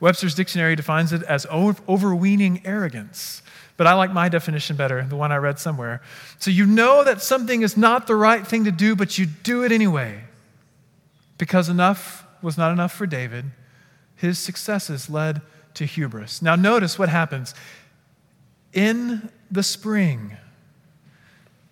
Webster's 0.00 0.34
dictionary 0.34 0.76
defines 0.76 1.12
it 1.12 1.22
as 1.24 1.46
overweening 1.46 2.64
arrogance 2.64 3.42
but 3.78 3.86
I 3.86 3.94
like 3.94 4.12
my 4.12 4.28
definition 4.28 4.76
better, 4.76 5.04
the 5.04 5.16
one 5.16 5.30
I 5.30 5.36
read 5.36 5.60
somewhere. 5.60 6.02
So 6.40 6.50
you 6.50 6.66
know 6.66 7.04
that 7.04 7.22
something 7.22 7.62
is 7.62 7.76
not 7.76 8.08
the 8.08 8.16
right 8.16 8.44
thing 8.44 8.64
to 8.64 8.72
do, 8.72 8.96
but 8.96 9.16
you 9.18 9.26
do 9.26 9.64
it 9.64 9.70
anyway. 9.70 10.24
Because 11.38 11.68
enough 11.68 12.26
was 12.42 12.58
not 12.58 12.72
enough 12.72 12.92
for 12.92 13.06
David, 13.06 13.46
his 14.16 14.36
successes 14.38 15.08
led 15.08 15.40
to 15.74 15.84
hubris. 15.84 16.42
Now, 16.42 16.56
notice 16.56 16.98
what 16.98 17.08
happens. 17.08 17.54
In 18.72 19.30
the 19.48 19.62
spring, 19.62 20.36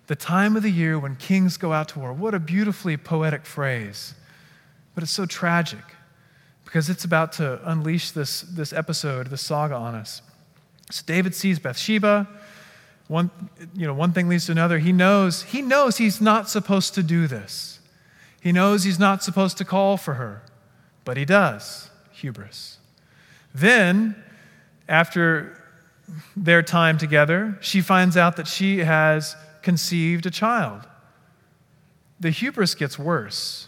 the 0.07 0.15
time 0.15 0.55
of 0.55 0.63
the 0.63 0.71
year 0.71 0.97
when 0.97 1.17
kings 1.17 1.57
go 1.57 1.73
out 1.73 1.89
to 1.89 1.99
war, 1.99 2.13
what 2.13 2.33
a 2.33 2.39
beautifully 2.39 2.95
poetic 2.95 3.45
phrase. 3.45 4.15
But 4.95 5.03
it's 5.03 5.11
so 5.11 5.25
tragic 5.25 5.83
because 6.63 6.89
it's 6.89 7.03
about 7.03 7.33
to 7.33 7.59
unleash 7.69 8.11
this, 8.11 8.41
this 8.41 8.71
episode, 8.71 9.27
this 9.27 9.41
saga 9.41 9.75
on 9.75 9.93
us. 9.93 10.21
So 10.91 11.03
David 11.05 11.35
sees 11.35 11.59
Bathsheba. 11.59 12.27
One, 13.07 13.31
you 13.73 13.87
know, 13.87 13.93
one 13.93 14.11
thing 14.11 14.27
leads 14.27 14.47
to 14.47 14.51
another. 14.51 14.79
He 14.79 14.91
knows, 14.91 15.43
he 15.43 15.61
knows 15.61 15.97
he's 15.97 16.19
not 16.19 16.49
supposed 16.49 16.93
to 16.95 17.03
do 17.03 17.27
this. 17.27 17.79
He 18.41 18.51
knows 18.51 18.83
he's 18.83 18.99
not 18.99 19.23
supposed 19.23 19.57
to 19.57 19.65
call 19.65 19.97
for 19.97 20.15
her, 20.15 20.43
but 21.05 21.17
he 21.17 21.25
does. 21.25 21.89
Hubris. 22.11 22.77
Then, 23.53 24.15
after 24.87 25.63
their 26.35 26.61
time 26.61 26.97
together, 26.97 27.57
she 27.61 27.81
finds 27.81 28.15
out 28.15 28.37
that 28.37 28.47
she 28.47 28.79
has 28.79 29.35
conceived 29.61 30.25
a 30.25 30.31
child. 30.31 30.87
The 32.19 32.29
hubris 32.29 32.73
gets 32.75 32.97
worse 32.97 33.67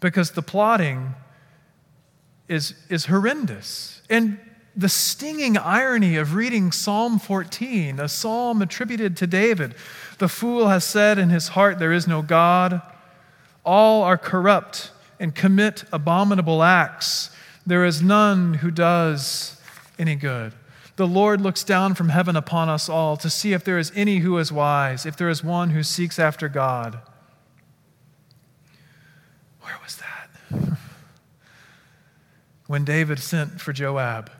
because 0.00 0.32
the 0.32 0.42
plotting 0.42 1.14
is, 2.48 2.74
is 2.88 3.06
horrendous. 3.06 4.02
And 4.10 4.38
the 4.76 4.88
stinging 4.88 5.56
irony 5.56 6.16
of 6.16 6.34
reading 6.34 6.72
Psalm 6.72 7.18
14, 7.18 8.00
a 8.00 8.08
psalm 8.08 8.60
attributed 8.60 9.16
to 9.18 9.26
David. 9.26 9.74
The 10.18 10.28
fool 10.28 10.68
has 10.68 10.84
said 10.84 11.18
in 11.18 11.30
his 11.30 11.48
heart, 11.48 11.78
There 11.78 11.92
is 11.92 12.08
no 12.08 12.22
God. 12.22 12.82
All 13.64 14.02
are 14.02 14.18
corrupt 14.18 14.90
and 15.20 15.34
commit 15.34 15.84
abominable 15.92 16.62
acts. 16.62 17.30
There 17.66 17.84
is 17.84 18.02
none 18.02 18.54
who 18.54 18.70
does 18.70 19.60
any 19.98 20.16
good. 20.16 20.52
The 20.96 21.06
Lord 21.06 21.40
looks 21.40 21.64
down 21.64 21.94
from 21.94 22.08
heaven 22.08 22.36
upon 22.36 22.68
us 22.68 22.88
all 22.88 23.16
to 23.18 23.30
see 23.30 23.52
if 23.52 23.64
there 23.64 23.78
is 23.78 23.92
any 23.94 24.18
who 24.18 24.38
is 24.38 24.52
wise, 24.52 25.06
if 25.06 25.16
there 25.16 25.28
is 25.28 25.42
one 25.42 25.70
who 25.70 25.82
seeks 25.82 26.18
after 26.18 26.48
God. 26.48 26.98
Where 29.60 29.74
was 29.82 29.96
that? 29.96 30.78
when 32.66 32.84
David 32.84 33.18
sent 33.18 33.60
for 33.60 33.72
Joab. 33.72 34.30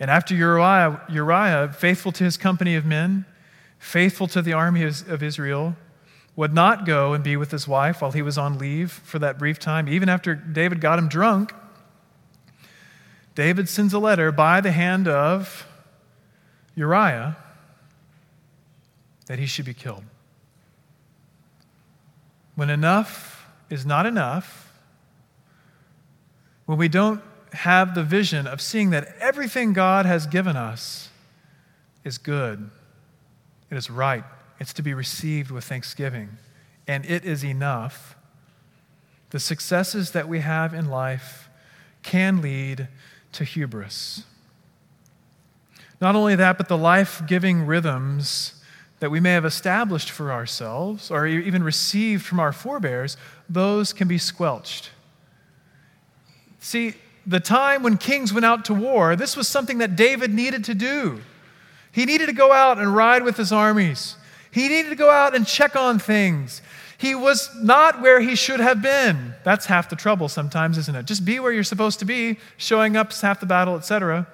And 0.00 0.10
after 0.10 0.34
Uriah, 0.34 1.02
Uriah, 1.10 1.72
faithful 1.76 2.10
to 2.12 2.24
his 2.24 2.38
company 2.38 2.74
of 2.74 2.86
men, 2.86 3.26
faithful 3.78 4.26
to 4.28 4.40
the 4.40 4.54
army 4.54 4.82
of 4.82 5.22
Israel, 5.22 5.76
would 6.36 6.54
not 6.54 6.86
go 6.86 7.12
and 7.12 7.22
be 7.22 7.36
with 7.36 7.50
his 7.50 7.68
wife 7.68 8.00
while 8.00 8.12
he 8.12 8.22
was 8.22 8.38
on 8.38 8.58
leave 8.58 8.90
for 8.90 9.18
that 9.18 9.38
brief 9.38 9.58
time, 9.58 9.88
even 9.88 10.08
after 10.08 10.34
David 10.34 10.80
got 10.80 10.98
him 10.98 11.06
drunk. 11.06 11.52
David 13.34 13.68
sends 13.68 13.92
a 13.92 13.98
letter 13.98 14.32
by 14.32 14.62
the 14.62 14.72
hand 14.72 15.06
of 15.06 15.66
Uriah 16.74 17.36
that 19.26 19.38
he 19.38 19.46
should 19.46 19.66
be 19.66 19.74
killed. 19.74 20.04
When 22.54 22.70
enough 22.70 23.46
is 23.68 23.84
not 23.84 24.06
enough, 24.06 24.72
when 26.64 26.78
we 26.78 26.88
don't 26.88 27.22
have 27.54 27.94
the 27.94 28.02
vision 28.02 28.46
of 28.46 28.60
seeing 28.60 28.90
that 28.90 29.14
everything 29.20 29.72
God 29.72 30.06
has 30.06 30.26
given 30.26 30.56
us 30.56 31.08
is 32.04 32.18
good, 32.18 32.70
it 33.70 33.76
is 33.76 33.90
right, 33.90 34.24
it's 34.58 34.72
to 34.74 34.82
be 34.82 34.94
received 34.94 35.50
with 35.50 35.64
thanksgiving, 35.64 36.30
and 36.86 37.04
it 37.04 37.24
is 37.24 37.44
enough. 37.44 38.16
The 39.30 39.40
successes 39.40 40.10
that 40.12 40.28
we 40.28 40.40
have 40.40 40.74
in 40.74 40.88
life 40.88 41.48
can 42.02 42.42
lead 42.42 42.88
to 43.32 43.44
hubris. 43.44 44.24
Not 46.00 46.16
only 46.16 46.34
that, 46.36 46.56
but 46.56 46.68
the 46.68 46.78
life 46.78 47.22
giving 47.26 47.66
rhythms 47.66 48.54
that 49.00 49.10
we 49.10 49.20
may 49.20 49.32
have 49.32 49.44
established 49.44 50.10
for 50.10 50.32
ourselves 50.32 51.10
or 51.10 51.26
even 51.26 51.62
received 51.62 52.24
from 52.24 52.40
our 52.40 52.52
forebears, 52.52 53.16
those 53.48 53.92
can 53.92 54.08
be 54.08 54.18
squelched. 54.18 54.90
See, 56.58 56.94
the 57.30 57.38
time 57.38 57.84
when 57.84 57.96
kings 57.96 58.32
went 58.32 58.44
out 58.44 58.64
to 58.64 58.74
war, 58.74 59.14
this 59.14 59.36
was 59.36 59.46
something 59.46 59.78
that 59.78 59.94
David 59.94 60.34
needed 60.34 60.64
to 60.64 60.74
do. 60.74 61.20
He 61.92 62.04
needed 62.04 62.26
to 62.26 62.32
go 62.32 62.52
out 62.52 62.78
and 62.78 62.94
ride 62.94 63.22
with 63.22 63.36
his 63.36 63.52
armies. 63.52 64.16
He 64.50 64.66
needed 64.66 64.88
to 64.88 64.96
go 64.96 65.10
out 65.10 65.36
and 65.36 65.46
check 65.46 65.76
on 65.76 66.00
things. 66.00 66.60
He 66.98 67.14
was 67.14 67.48
not 67.54 68.02
where 68.02 68.20
he 68.20 68.34
should 68.34 68.58
have 68.58 68.82
been. 68.82 69.34
That's 69.44 69.66
half 69.66 69.88
the 69.88 69.94
trouble 69.94 70.28
sometimes, 70.28 70.76
isn't 70.76 70.96
it? 70.96 71.06
Just 71.06 71.24
be 71.24 71.38
where 71.38 71.52
you're 71.52 71.62
supposed 71.62 72.00
to 72.00 72.04
be. 72.04 72.36
Showing 72.56 72.96
up 72.96 73.12
is 73.12 73.20
half 73.20 73.38
the 73.38 73.46
battle, 73.46 73.76
etc. 73.76 74.26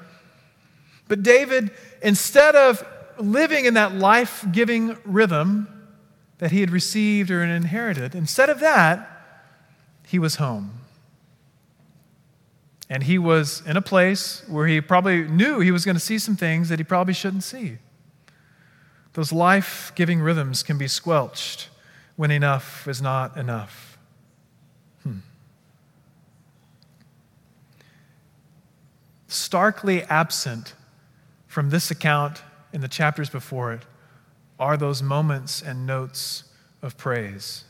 But 1.07 1.23
David, 1.23 1.73
instead 2.01 2.57
of 2.57 2.83
living 3.19 3.67
in 3.67 3.75
that 3.75 3.95
life 3.95 4.43
giving 4.53 4.97
rhythm 5.05 5.69
that 6.39 6.51
he 6.51 6.61
had 6.61 6.71
received 6.71 7.31
or 7.31 7.43
inherited, 7.43 8.15
instead 8.15 8.49
of 8.49 8.61
that, 8.61 9.07
he 10.07 10.19
was 10.19 10.37
home. 10.37 10.86
And 12.89 13.03
he 13.03 13.19
was 13.19 13.63
in 13.67 13.77
a 13.77 13.83
place 13.83 14.43
where 14.49 14.67
he 14.67 14.81
probably 14.81 15.23
knew 15.23 15.61
he 15.61 15.73
was 15.73 15.85
going 15.85 15.97
to 15.97 16.01
see 16.01 16.19
some 16.19 16.37
things 16.37 16.69
that 16.69 16.79
he 16.79 16.85
probably 16.85 17.15
shouldn't 17.15 17.43
see. 17.43 17.79
those 19.15 19.33
life 19.33 19.93
giving 19.95 20.21
rhythms 20.21 20.63
can 20.63 20.77
be 20.77 20.87
squelched 20.87 21.71
when 22.17 22.31
enough 22.31 22.87
is 22.87 23.01
not 23.01 23.35
enough. 23.39 23.97
Hmm. 25.03 25.19
Starkly 29.27 30.03
absent 30.03 30.75
from 31.47 31.71
this 31.71 31.91
account 31.91 32.43
in 32.75 32.83
the 32.83 32.89
chapters 32.89 33.31
before 33.31 33.73
it 33.73 33.87
are 34.59 34.77
those 34.77 35.03
moments 35.03 35.63
and 35.63 35.87
notes 35.87 36.45
of 36.83 36.99
praise. 36.99 37.65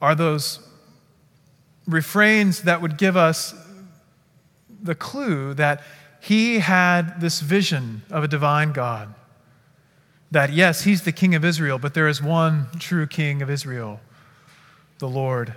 Are 0.00 0.16
those 0.16 0.60
refrains 1.86 2.62
that 2.62 2.82
would 2.82 2.98
give 2.98 3.16
us 3.16 3.54
the 4.82 4.94
clue 4.94 5.54
that 5.54 5.82
he 6.20 6.58
had 6.58 7.20
this 7.20 7.40
vision 7.40 8.02
of 8.10 8.24
a 8.24 8.28
divine 8.28 8.72
God. 8.72 9.14
That, 10.30 10.52
yes, 10.52 10.82
he's 10.82 11.02
the 11.02 11.12
king 11.12 11.34
of 11.34 11.44
Israel, 11.44 11.78
but 11.78 11.94
there 11.94 12.08
is 12.08 12.22
one 12.22 12.66
true 12.78 13.06
king 13.06 13.40
of 13.40 13.48
Israel, 13.48 14.00
the 14.98 15.08
Lord, 15.08 15.54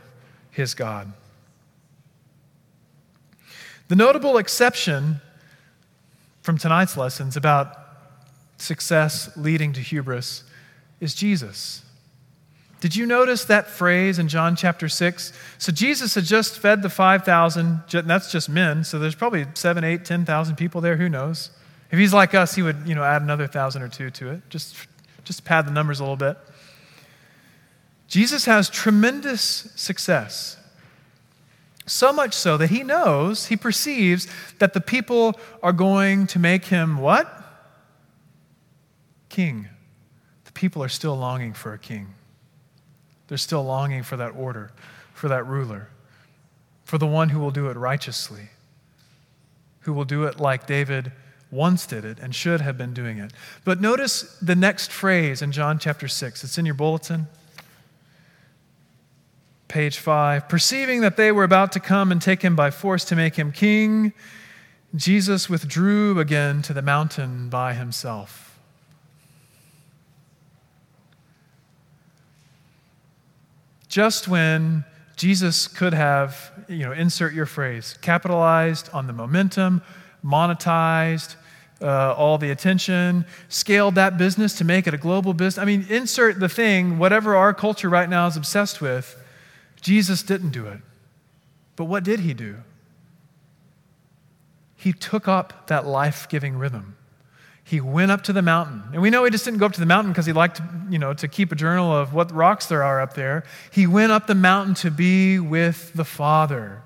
his 0.50 0.74
God. 0.74 1.12
The 3.88 3.96
notable 3.96 4.38
exception 4.38 5.20
from 6.42 6.58
tonight's 6.58 6.96
lessons 6.96 7.36
about 7.36 7.78
success 8.58 9.36
leading 9.36 9.74
to 9.74 9.82
hubris 9.82 10.44
is 11.00 11.14
Jesus. 11.14 11.84
Did 12.82 12.96
you 12.96 13.06
notice 13.06 13.46
that 13.46 13.68
phrase 13.68 14.18
in 14.18 14.28
John 14.28 14.56
chapter 14.56 14.90
6? 14.90 15.34
So 15.60 15.72
Jesus 15.72 16.16
had 16.16 16.24
just 16.24 16.58
fed 16.58 16.82
the 16.82 16.90
5,000, 16.90 17.84
that's 17.88 18.32
just 18.32 18.50
men, 18.50 18.84
so 18.84 18.98
there's 18.98 19.14
probably 19.14 19.46
7, 19.54 19.84
8, 19.84 20.04
10,000 20.04 20.56
people 20.56 20.82
there, 20.82 20.98
who 20.98 21.08
knows? 21.08 21.52
If 21.92 22.00
he's 22.00 22.12
like 22.12 22.34
us, 22.34 22.56
he 22.56 22.64
would, 22.64 22.88
you 22.88 22.96
know, 22.96 23.04
add 23.04 23.22
another 23.22 23.46
thousand 23.46 23.84
or 23.84 23.88
two 23.88 24.10
to 24.10 24.32
it, 24.32 24.42
just, 24.50 24.76
just 25.24 25.46
pad 25.46 25.68
the 25.68 25.72
numbers 25.72 26.00
a 26.00 26.04
little 26.04 26.18
bit. 26.18 26.38
Jesus 28.08 28.46
has 28.46 28.68
tremendous 28.68 29.72
success. 29.76 30.58
So 31.86 32.12
much 32.12 32.34
so 32.34 32.58
that 32.58 32.72
he 32.72 32.82
knows, 32.82 33.46
he 33.46 33.58
perceives 33.58 34.28
that 34.58 34.74
the 34.74 34.82
people 34.82 35.40
are 35.62 35.72
going 35.72 36.26
to 36.28 36.40
make 36.40 36.66
him 36.66 36.98
what? 36.98 37.32
King. 39.30 39.70
The 40.46 40.52
people 40.52 40.84
are 40.84 40.90
still 40.90 41.16
longing 41.16 41.54
for 41.54 41.74
a 41.74 41.78
king. 41.78 42.16
They're 43.32 43.38
still 43.38 43.64
longing 43.64 44.04
for 44.04 44.18
that 44.18 44.32
order, 44.36 44.74
for 45.14 45.30
that 45.30 45.48
ruler, 45.48 45.88
for 46.84 46.98
the 46.98 47.08
one 47.08 47.30
who 47.30 47.40
will 47.40 47.50
do 47.50 47.70
it 47.70 47.78
righteously, 47.78 48.50
who 49.84 49.94
will 49.94 50.04
do 50.04 50.26
it 50.26 50.42
like 50.42 50.68
David 50.68 51.14
once 51.50 51.86
did 51.86 52.04
it 52.04 52.20
and 52.20 52.36
should 52.36 52.60
have 52.60 52.78
been 52.78 52.94
doing 52.94 53.20
it. 53.20 53.32
But 53.64 53.80
notice 53.80 54.38
the 54.42 54.54
next 54.54 54.92
phrase 54.92 55.42
in 55.42 55.54
John 55.54 55.80
chapter 55.80 56.10
6. 56.10 56.44
It's 56.44 56.58
in 56.58 56.66
your 56.66 56.76
bulletin. 56.76 57.28
Page 59.70 59.98
5. 59.98 60.50
Perceiving 60.50 61.00
that 61.00 61.16
they 61.16 61.32
were 61.32 61.46
about 61.46 61.72
to 61.72 61.80
come 61.80 62.12
and 62.12 62.22
take 62.22 62.42
him 62.42 62.58
by 62.58 62.70
force 62.70 63.06
to 63.06 63.16
make 63.16 63.38
him 63.38 63.54
king, 63.54 64.12
Jesus 64.94 65.50
withdrew 65.50 66.20
again 66.20 66.62
to 66.64 66.74
the 66.74 66.82
mountain 66.82 67.48
by 67.48 67.76
himself. 67.76 68.51
Just 73.92 74.30
when 74.30 74.86
Jesus 75.18 75.68
could 75.68 75.94
have, 75.94 76.52
you 76.70 76.80
know, 76.80 76.94
insert 76.94 77.34
your 77.34 77.46
phrase, 77.46 77.98
capitalized 78.02 78.90
on 78.94 79.06
the 79.06 79.12
momentum, 79.14 79.82
monetized 80.26 81.36
uh, 81.82 82.14
all 82.14 82.38
the 82.38 82.52
attention, 82.52 83.26
scaled 83.50 83.96
that 83.96 84.18
business 84.18 84.54
to 84.60 84.64
make 84.64 84.88
it 84.88 84.94
a 84.94 84.98
global 84.98 85.34
business. 85.34 85.62
I 85.62 85.66
mean, 85.66 85.86
insert 85.90 86.40
the 86.40 86.48
thing, 86.48 87.00
whatever 87.00 87.36
our 87.36 87.54
culture 87.54 87.90
right 87.90 88.10
now 88.10 88.28
is 88.28 88.38
obsessed 88.38 88.80
with. 88.80 89.22
Jesus 89.82 90.24
didn't 90.24 90.52
do 90.52 90.68
it. 90.68 90.80
But 91.76 91.86
what 91.86 92.06
did 92.06 92.22
he 92.22 92.34
do? 92.34 92.58
He 94.78 94.94
took 94.94 95.28
up 95.28 95.68
that 95.68 95.86
life 95.86 96.30
giving 96.30 96.58
rhythm 96.58 96.96
he 97.72 97.80
went 97.80 98.12
up 98.12 98.22
to 98.24 98.34
the 98.34 98.42
mountain. 98.42 98.84
And 98.92 99.02
we 99.02 99.10
know 99.10 99.24
he 99.24 99.32
just 99.32 99.46
didn't 99.46 99.60
go 99.60 99.66
up 99.66 99.72
to 99.72 99.80
the 99.80 99.86
mountain 99.86 100.12
because 100.12 100.26
he 100.26 100.34
liked 100.34 100.60
you 100.90 101.00
know, 101.00 101.14
to 101.14 101.26
keep 101.30 101.54
a 101.54 101.56
journal 101.56 101.96
of 101.96 102.14
what 102.14 102.30
rocks 102.34 102.66
there 102.66 102.84
are 102.84 103.00
up 103.00 103.14
there. 103.14 103.46
He 103.72 103.88
went 103.88 104.12
up 104.12 104.28
the 104.28 104.36
mountain 104.36 104.74
to 104.76 104.92
be 104.92 105.40
with 105.40 105.94
the 105.94 106.04
Father. 106.04 106.82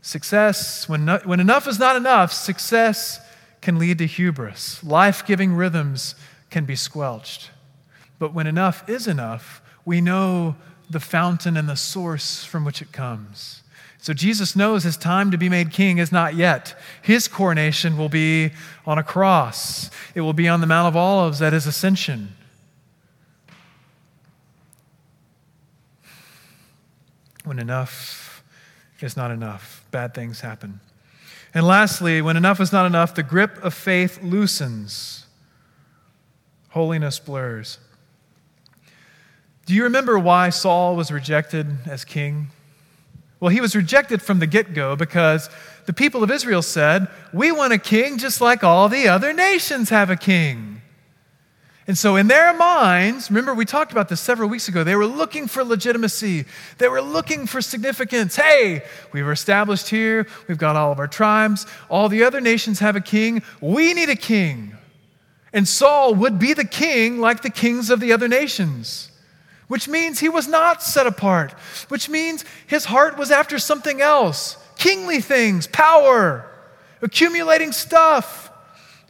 Success, 0.00 0.88
when, 0.88 1.04
no, 1.04 1.20
when 1.22 1.38
enough 1.38 1.68
is 1.68 1.78
not 1.78 1.96
enough, 1.96 2.32
success 2.32 3.20
can 3.60 3.78
lead 3.78 3.98
to 3.98 4.06
hubris. 4.06 4.82
Life 4.82 5.26
giving 5.26 5.52
rhythms 5.52 6.14
can 6.48 6.64
be 6.64 6.74
squelched. 6.74 7.50
But 8.18 8.32
when 8.32 8.46
enough 8.46 8.88
is 8.88 9.06
enough, 9.06 9.60
we 9.84 10.00
know 10.00 10.56
the 10.88 10.98
fountain 10.98 11.58
and 11.58 11.68
the 11.68 11.76
source 11.76 12.42
from 12.42 12.64
which 12.64 12.80
it 12.80 12.90
comes. 12.90 13.63
So 14.04 14.12
Jesus 14.12 14.54
knows 14.54 14.84
his 14.84 14.98
time 14.98 15.30
to 15.30 15.38
be 15.38 15.48
made 15.48 15.70
king 15.70 15.96
is 15.96 16.12
not 16.12 16.34
yet. 16.34 16.78
His 17.00 17.26
coronation 17.26 17.96
will 17.96 18.10
be 18.10 18.50
on 18.84 18.98
a 18.98 19.02
cross, 19.02 19.90
it 20.14 20.20
will 20.20 20.34
be 20.34 20.46
on 20.46 20.60
the 20.60 20.66
Mount 20.66 20.88
of 20.88 20.94
Olives 20.94 21.40
at 21.40 21.54
his 21.54 21.66
ascension. 21.66 22.36
When 27.44 27.58
enough 27.58 28.44
is 29.00 29.16
not 29.16 29.30
enough, 29.30 29.82
bad 29.90 30.12
things 30.12 30.42
happen. 30.42 30.80
And 31.54 31.66
lastly, 31.66 32.20
when 32.20 32.36
enough 32.36 32.60
is 32.60 32.72
not 32.72 32.84
enough, 32.84 33.14
the 33.14 33.22
grip 33.22 33.56
of 33.64 33.72
faith 33.72 34.22
loosens, 34.22 35.24
holiness 36.72 37.18
blurs. 37.18 37.78
Do 39.64 39.72
you 39.72 39.82
remember 39.82 40.18
why 40.18 40.50
Saul 40.50 40.94
was 40.94 41.10
rejected 41.10 41.78
as 41.86 42.04
king? 42.04 42.50
Well, 43.44 43.52
he 43.52 43.60
was 43.60 43.76
rejected 43.76 44.22
from 44.22 44.38
the 44.38 44.46
get 44.46 44.72
go 44.72 44.96
because 44.96 45.50
the 45.84 45.92
people 45.92 46.22
of 46.22 46.30
Israel 46.30 46.62
said, 46.62 47.08
We 47.30 47.52
want 47.52 47.74
a 47.74 47.78
king 47.78 48.16
just 48.16 48.40
like 48.40 48.64
all 48.64 48.88
the 48.88 49.08
other 49.08 49.34
nations 49.34 49.90
have 49.90 50.08
a 50.08 50.16
king. 50.16 50.80
And 51.86 51.98
so, 51.98 52.16
in 52.16 52.26
their 52.26 52.54
minds, 52.54 53.30
remember 53.30 53.52
we 53.52 53.66
talked 53.66 53.92
about 53.92 54.08
this 54.08 54.22
several 54.22 54.48
weeks 54.48 54.68
ago, 54.68 54.82
they 54.82 54.96
were 54.96 55.04
looking 55.04 55.46
for 55.46 55.62
legitimacy. 55.62 56.46
They 56.78 56.88
were 56.88 57.02
looking 57.02 57.46
for 57.46 57.60
significance. 57.60 58.34
Hey, 58.34 58.82
we 59.12 59.22
were 59.22 59.32
established 59.32 59.90
here, 59.90 60.26
we've 60.48 60.56
got 60.56 60.74
all 60.74 60.90
of 60.90 60.98
our 60.98 61.06
tribes, 61.06 61.66
all 61.90 62.08
the 62.08 62.24
other 62.24 62.40
nations 62.40 62.78
have 62.78 62.96
a 62.96 63.00
king. 63.02 63.42
We 63.60 63.92
need 63.92 64.08
a 64.08 64.16
king. 64.16 64.74
And 65.52 65.68
Saul 65.68 66.14
would 66.14 66.38
be 66.38 66.54
the 66.54 66.64
king 66.64 67.20
like 67.20 67.42
the 67.42 67.50
kings 67.50 67.90
of 67.90 68.00
the 68.00 68.10
other 68.14 68.26
nations 68.26 69.10
which 69.68 69.88
means 69.88 70.20
he 70.20 70.28
was 70.28 70.46
not 70.46 70.82
set 70.82 71.06
apart, 71.06 71.52
which 71.88 72.08
means 72.08 72.44
his 72.66 72.84
heart 72.84 73.16
was 73.16 73.30
after 73.30 73.58
something 73.58 74.00
else 74.00 74.56
kingly 74.76 75.20
things, 75.20 75.66
power, 75.66 76.50
accumulating 77.00 77.72
stuff, 77.72 78.50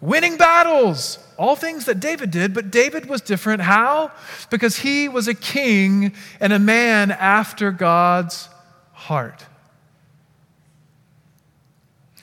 winning 0.01 0.37
battles, 0.37 1.19
all 1.37 1.57
things 1.57 1.87
that 1.87 2.01
David 2.01 2.31
did, 2.31 2.55
but 2.55 2.71
David 2.71 3.09
was 3.09 3.21
different. 3.21 3.63
How? 3.63 4.13
Because 4.51 4.79
he 4.79 5.09
was 5.09 5.27
a 5.27 5.35
king 5.35 6.13
and 6.39 6.53
a 6.53 6.59
man 6.59 7.11
after 7.11 7.71
God's 7.71 8.49
heart. 8.93 9.45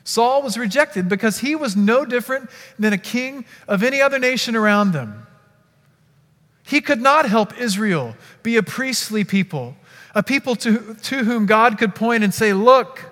Saul 0.03 0.41
was 0.41 0.57
rejected 0.57 1.07
because 1.07 1.39
he 1.39 1.55
was 1.55 1.75
no 1.75 2.05
different 2.05 2.49
than 2.77 2.93
a 2.93 2.97
king 2.97 3.45
of 3.67 3.83
any 3.83 4.01
other 4.01 4.19
nation 4.19 4.55
around 4.55 4.91
them. 4.91 5.25
He 6.71 6.79
could 6.79 7.01
not 7.01 7.27
help 7.27 7.59
Israel 7.59 8.15
be 8.43 8.55
a 8.55 8.63
priestly 8.63 9.25
people, 9.25 9.75
a 10.15 10.23
people 10.23 10.55
to, 10.55 10.93
to 10.93 11.25
whom 11.25 11.45
God 11.45 11.77
could 11.77 11.93
point 11.95 12.23
and 12.23 12.33
say, 12.33 12.53
Look, 12.53 13.03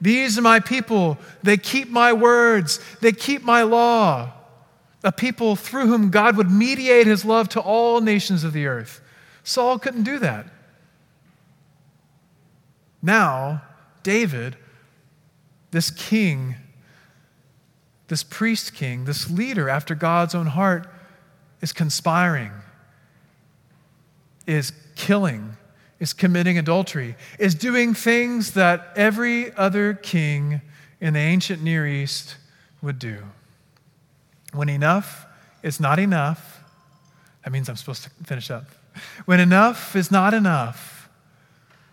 these 0.00 0.38
are 0.38 0.42
my 0.42 0.60
people. 0.60 1.18
They 1.42 1.56
keep 1.56 1.90
my 1.90 2.12
words, 2.12 2.78
they 3.00 3.10
keep 3.10 3.42
my 3.42 3.62
law. 3.62 4.32
A 5.02 5.10
people 5.10 5.56
through 5.56 5.88
whom 5.88 6.10
God 6.10 6.36
would 6.36 6.52
mediate 6.52 7.08
his 7.08 7.24
love 7.24 7.48
to 7.50 7.60
all 7.60 8.00
nations 8.00 8.44
of 8.44 8.52
the 8.52 8.66
earth. 8.66 9.00
Saul 9.42 9.80
couldn't 9.80 10.04
do 10.04 10.20
that. 10.20 10.46
Now, 13.02 13.62
David, 14.04 14.56
this 15.72 15.90
king, 15.90 16.54
this 18.06 18.22
priest 18.22 18.72
king, 18.72 19.04
this 19.04 19.28
leader 19.28 19.68
after 19.68 19.96
God's 19.96 20.34
own 20.34 20.46
heart, 20.46 20.86
is 21.60 21.72
conspiring 21.72 22.52
is 24.46 24.72
killing, 24.94 25.56
is 26.00 26.12
committing 26.12 26.58
adultery, 26.58 27.16
is 27.38 27.54
doing 27.54 27.94
things 27.94 28.52
that 28.52 28.92
every 28.96 29.54
other 29.54 29.94
king 29.94 30.60
in 31.00 31.14
the 31.14 31.20
ancient 31.20 31.62
Near 31.62 31.86
East 31.86 32.36
would 32.82 32.98
do. 32.98 33.18
When 34.52 34.68
enough 34.68 35.26
is 35.62 35.80
not 35.80 35.98
enough, 35.98 36.62
that 37.44 37.50
means 37.50 37.68
I'm 37.68 37.76
supposed 37.76 38.04
to 38.04 38.10
finish 38.24 38.50
up. 38.50 38.64
When 39.24 39.40
enough 39.40 39.96
is 39.96 40.10
not 40.10 40.34
enough, 40.34 41.08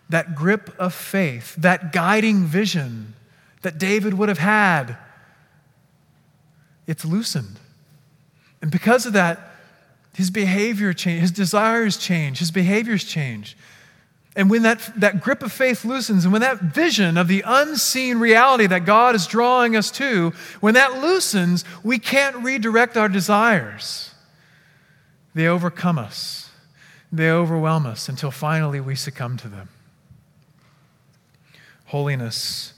that 0.08 0.34
grip 0.34 0.74
of 0.78 0.94
faith, 0.94 1.54
that 1.56 1.92
guiding 1.92 2.44
vision 2.44 3.14
that 3.62 3.78
David 3.78 4.14
would 4.14 4.28
have 4.28 4.38
had, 4.38 4.96
it's 6.86 7.04
loosened. 7.04 7.58
And 8.60 8.70
because 8.70 9.06
of 9.06 9.14
that, 9.14 9.51
his 10.14 10.30
behavior 10.30 10.92
change, 10.92 11.20
his 11.20 11.30
desires 11.30 11.96
change, 11.96 12.38
his 12.38 12.50
behaviors 12.50 13.04
change. 13.04 13.56
And 14.34 14.48
when 14.48 14.62
that, 14.62 14.92
that 14.96 15.20
grip 15.20 15.42
of 15.42 15.52
faith 15.52 15.84
loosens, 15.84 16.24
and 16.24 16.32
when 16.32 16.40
that 16.40 16.60
vision 16.60 17.18
of 17.18 17.28
the 17.28 17.42
unseen 17.46 18.18
reality 18.18 18.66
that 18.66 18.86
God 18.86 19.14
is 19.14 19.26
drawing 19.26 19.76
us 19.76 19.90
to, 19.92 20.32
when 20.60 20.74
that 20.74 21.00
loosens, 21.02 21.64
we 21.82 21.98
can't 21.98 22.36
redirect 22.36 22.96
our 22.96 23.08
desires. 23.08 24.14
They 25.34 25.46
overcome 25.46 25.98
us, 25.98 26.50
they 27.10 27.30
overwhelm 27.30 27.86
us 27.86 28.08
until 28.08 28.30
finally 28.30 28.80
we 28.80 28.94
succumb 28.94 29.36
to 29.38 29.48
them. 29.48 29.68
Holiness 31.86 32.72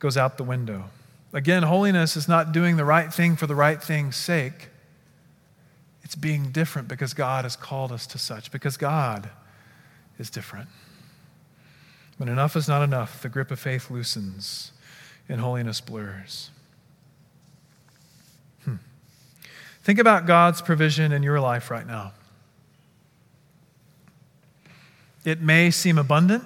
goes 0.00 0.16
out 0.16 0.38
the 0.38 0.44
window. 0.44 0.90
Again, 1.32 1.62
holiness 1.62 2.16
is 2.16 2.26
not 2.26 2.50
doing 2.50 2.76
the 2.76 2.84
right 2.84 3.12
thing 3.12 3.36
for 3.36 3.46
the 3.46 3.54
right 3.54 3.80
thing's 3.80 4.16
sake. 4.16 4.70
It's 6.06 6.14
being 6.14 6.52
different 6.52 6.86
because 6.86 7.14
God 7.14 7.44
has 7.44 7.56
called 7.56 7.90
us 7.90 8.06
to 8.06 8.16
such, 8.16 8.52
because 8.52 8.76
God 8.76 9.28
is 10.20 10.30
different. 10.30 10.68
When 12.16 12.28
enough 12.28 12.54
is 12.54 12.68
not 12.68 12.84
enough, 12.84 13.22
the 13.22 13.28
grip 13.28 13.50
of 13.50 13.58
faith 13.58 13.90
loosens 13.90 14.70
and 15.28 15.40
holiness 15.40 15.80
blurs. 15.80 16.50
Hmm. 18.62 18.76
Think 19.82 19.98
about 19.98 20.26
God's 20.26 20.62
provision 20.62 21.10
in 21.10 21.24
your 21.24 21.40
life 21.40 21.72
right 21.72 21.84
now. 21.88 22.12
It 25.24 25.40
may 25.40 25.72
seem 25.72 25.98
abundant. 25.98 26.44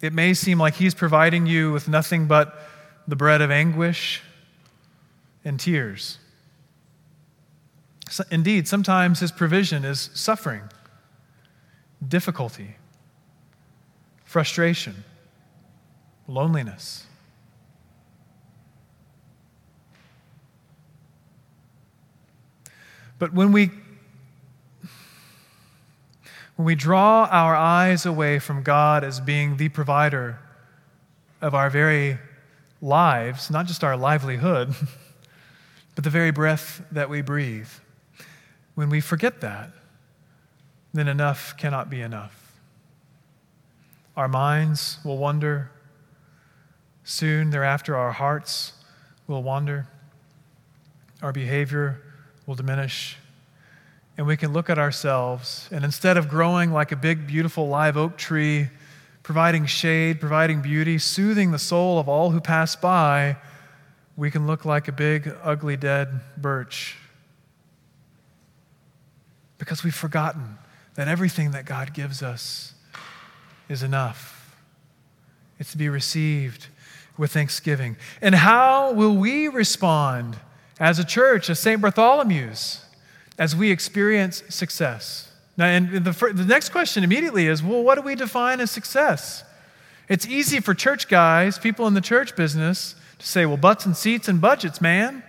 It 0.00 0.14
may 0.14 0.32
seem 0.32 0.58
like 0.58 0.76
He's 0.76 0.94
providing 0.94 1.44
you 1.44 1.72
with 1.72 1.88
nothing 1.88 2.24
but 2.24 2.58
the 3.06 3.16
bread 3.16 3.42
of 3.42 3.50
anguish 3.50 4.22
and 5.44 5.60
tears. 5.60 6.16
Indeed, 8.30 8.66
sometimes 8.66 9.20
His 9.20 9.30
provision 9.30 9.84
is 9.84 10.10
suffering, 10.14 10.62
difficulty, 12.06 12.76
frustration, 14.24 15.04
loneliness. 16.26 17.06
But 23.18 23.34
when 23.34 23.52
we 23.52 23.70
when 26.56 26.66
we 26.66 26.74
draw 26.74 27.26
our 27.30 27.54
eyes 27.56 28.04
away 28.04 28.38
from 28.38 28.62
God 28.62 29.02
as 29.02 29.18
being 29.18 29.56
the 29.56 29.70
provider 29.70 30.38
of 31.40 31.54
our 31.54 31.70
very 31.70 32.18
lives, 32.82 33.50
not 33.50 33.66
just 33.66 33.82
our 33.82 33.96
livelihood, 33.96 34.74
but 35.94 36.04
the 36.04 36.10
very 36.10 36.30
breath 36.30 36.82
that 36.92 37.08
we 37.08 37.22
breathe, 37.22 37.70
when 38.80 38.88
we 38.88 39.02
forget 39.02 39.42
that, 39.42 39.72
then 40.94 41.06
enough 41.06 41.54
cannot 41.58 41.90
be 41.90 42.00
enough. 42.00 42.58
Our 44.16 44.26
minds 44.26 44.96
will 45.04 45.18
wander. 45.18 45.70
Soon 47.04 47.50
thereafter, 47.50 47.94
our 47.94 48.12
hearts 48.12 48.72
will 49.26 49.42
wander. 49.42 49.86
Our 51.20 51.30
behavior 51.30 52.00
will 52.46 52.54
diminish. 52.54 53.18
And 54.16 54.26
we 54.26 54.38
can 54.38 54.54
look 54.54 54.70
at 54.70 54.78
ourselves, 54.78 55.68
and 55.70 55.84
instead 55.84 56.16
of 56.16 56.30
growing 56.30 56.72
like 56.72 56.90
a 56.90 56.96
big, 56.96 57.26
beautiful 57.26 57.68
live 57.68 57.98
oak 57.98 58.16
tree, 58.16 58.70
providing 59.22 59.66
shade, 59.66 60.20
providing 60.20 60.62
beauty, 60.62 60.96
soothing 60.96 61.50
the 61.50 61.58
soul 61.58 61.98
of 61.98 62.08
all 62.08 62.30
who 62.30 62.40
pass 62.40 62.76
by, 62.76 63.36
we 64.16 64.30
can 64.30 64.46
look 64.46 64.64
like 64.64 64.88
a 64.88 64.92
big, 64.92 65.30
ugly, 65.42 65.76
dead 65.76 66.20
birch. 66.38 66.96
Because 69.60 69.84
we've 69.84 69.94
forgotten 69.94 70.58
that 70.94 71.06
everything 71.06 71.52
that 71.52 71.66
God 71.66 71.94
gives 71.94 72.22
us 72.22 72.74
is 73.68 73.84
enough. 73.84 74.56
It's 75.60 75.70
to 75.72 75.78
be 75.78 75.88
received 75.88 76.66
with 77.18 77.32
thanksgiving. 77.32 77.96
And 78.22 78.34
how 78.34 78.92
will 78.92 79.14
we 79.14 79.48
respond 79.48 80.38
as 80.80 80.98
a 80.98 81.04
church, 81.04 81.50
as 81.50 81.60
St. 81.60 81.80
Bartholomew's, 81.80 82.84
as 83.38 83.54
we 83.54 83.70
experience 83.70 84.42
success? 84.48 85.30
Now, 85.58 85.66
and 85.66 86.04
the, 86.04 86.32
the 86.32 86.46
next 86.46 86.70
question 86.70 87.04
immediately 87.04 87.46
is 87.46 87.62
well, 87.62 87.82
what 87.82 87.96
do 87.96 88.00
we 88.00 88.14
define 88.14 88.60
as 88.60 88.70
success? 88.70 89.44
It's 90.08 90.26
easy 90.26 90.60
for 90.60 90.72
church 90.72 91.06
guys, 91.06 91.58
people 91.58 91.86
in 91.86 91.92
the 91.92 92.00
church 92.00 92.34
business, 92.34 92.94
to 93.18 93.26
say, 93.26 93.44
well, 93.44 93.58
butts 93.58 93.84
and 93.84 93.94
seats 93.94 94.26
and 94.26 94.40
budgets, 94.40 94.80
man. 94.80 95.22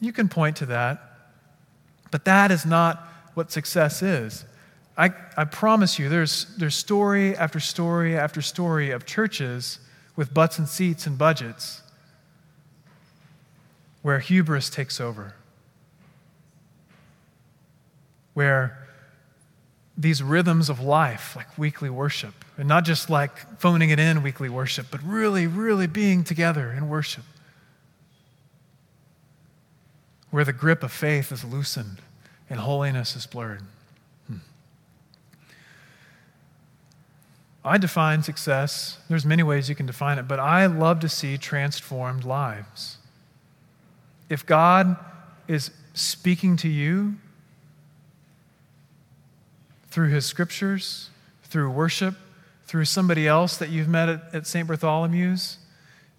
You 0.00 0.12
can 0.12 0.28
point 0.28 0.56
to 0.56 0.66
that, 0.66 1.00
but 2.10 2.24
that 2.24 2.50
is 2.50 2.64
not 2.64 3.06
what 3.34 3.50
success 3.50 4.02
is. 4.02 4.44
I, 4.96 5.10
I 5.36 5.44
promise 5.44 5.98
you, 5.98 6.08
there's, 6.08 6.46
there's 6.56 6.74
story 6.74 7.36
after 7.36 7.60
story 7.60 8.16
after 8.16 8.42
story 8.42 8.90
of 8.90 9.06
churches 9.06 9.78
with 10.16 10.34
butts 10.34 10.58
and 10.58 10.68
seats 10.68 11.06
and 11.06 11.16
budgets 11.16 11.82
where 14.02 14.18
hubris 14.18 14.70
takes 14.70 15.00
over, 15.00 15.34
where 18.34 18.88
these 19.96 20.22
rhythms 20.22 20.68
of 20.68 20.80
life, 20.80 21.34
like 21.36 21.58
weekly 21.58 21.90
worship, 21.90 22.44
and 22.56 22.68
not 22.68 22.84
just 22.84 23.10
like 23.10 23.58
phoning 23.60 23.90
it 23.90 23.98
in 23.98 24.22
weekly 24.22 24.48
worship, 24.48 24.86
but 24.90 25.02
really, 25.02 25.46
really 25.46 25.86
being 25.86 26.22
together 26.24 26.72
in 26.72 26.88
worship, 26.88 27.24
where 30.30 30.44
the 30.44 30.52
grip 30.52 30.82
of 30.82 30.92
faith 30.92 31.32
is 31.32 31.44
loosened 31.44 31.98
and 32.50 32.60
holiness 32.60 33.16
is 33.16 33.26
blurred. 33.26 33.62
Hmm. 34.26 34.36
I 37.64 37.78
define 37.78 38.22
success, 38.22 38.98
there's 39.08 39.26
many 39.26 39.42
ways 39.42 39.68
you 39.68 39.74
can 39.74 39.86
define 39.86 40.18
it, 40.18 40.28
but 40.28 40.38
I 40.38 40.66
love 40.66 41.00
to 41.00 41.08
see 41.08 41.38
transformed 41.38 42.24
lives. 42.24 42.98
If 44.28 44.44
God 44.44 44.96
is 45.46 45.70
speaking 45.94 46.56
to 46.58 46.68
you 46.68 47.16
through 49.90 50.08
his 50.08 50.26
scriptures, 50.26 51.10
through 51.42 51.70
worship, 51.70 52.14
through 52.66 52.84
somebody 52.84 53.26
else 53.26 53.56
that 53.56 53.70
you've 53.70 53.88
met 53.88 54.08
at, 54.08 54.34
at 54.34 54.46
St. 54.46 54.68
Bartholomew's, 54.68 55.56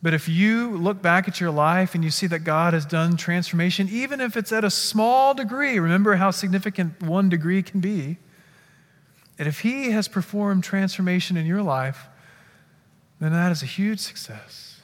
but 0.02 0.14
if 0.14 0.30
you 0.30 0.78
look 0.78 1.02
back 1.02 1.28
at 1.28 1.42
your 1.42 1.52
life 1.52 1.94
and 1.94 2.04
you 2.04 2.10
see 2.10 2.28
that 2.28 2.40
God 2.40 2.74
has 2.74 2.86
done 2.86 3.18
transformation, 3.18 3.90
even 3.92 4.22
if 4.22 4.38
it's 4.38 4.52
at 4.52 4.64
a 4.64 4.70
small 4.70 5.34
degree, 5.34 5.78
remember 5.78 6.16
how 6.16 6.32
significant 6.32 7.02
one 7.04 7.28
degree 7.30 7.62
can 7.62 7.80
be 7.82 8.18
and 9.40 9.48
if 9.48 9.62
He 9.62 9.92
has 9.92 10.10
performed 10.10 10.66
transformation 10.66 11.38
in 11.38 11.46
your 11.46 11.64
life, 11.64 12.08
then 13.22 13.32
that 13.32 13.52
is 13.52 13.64
a 13.64 13.66
huge 13.66 14.00
success. 14.00 14.82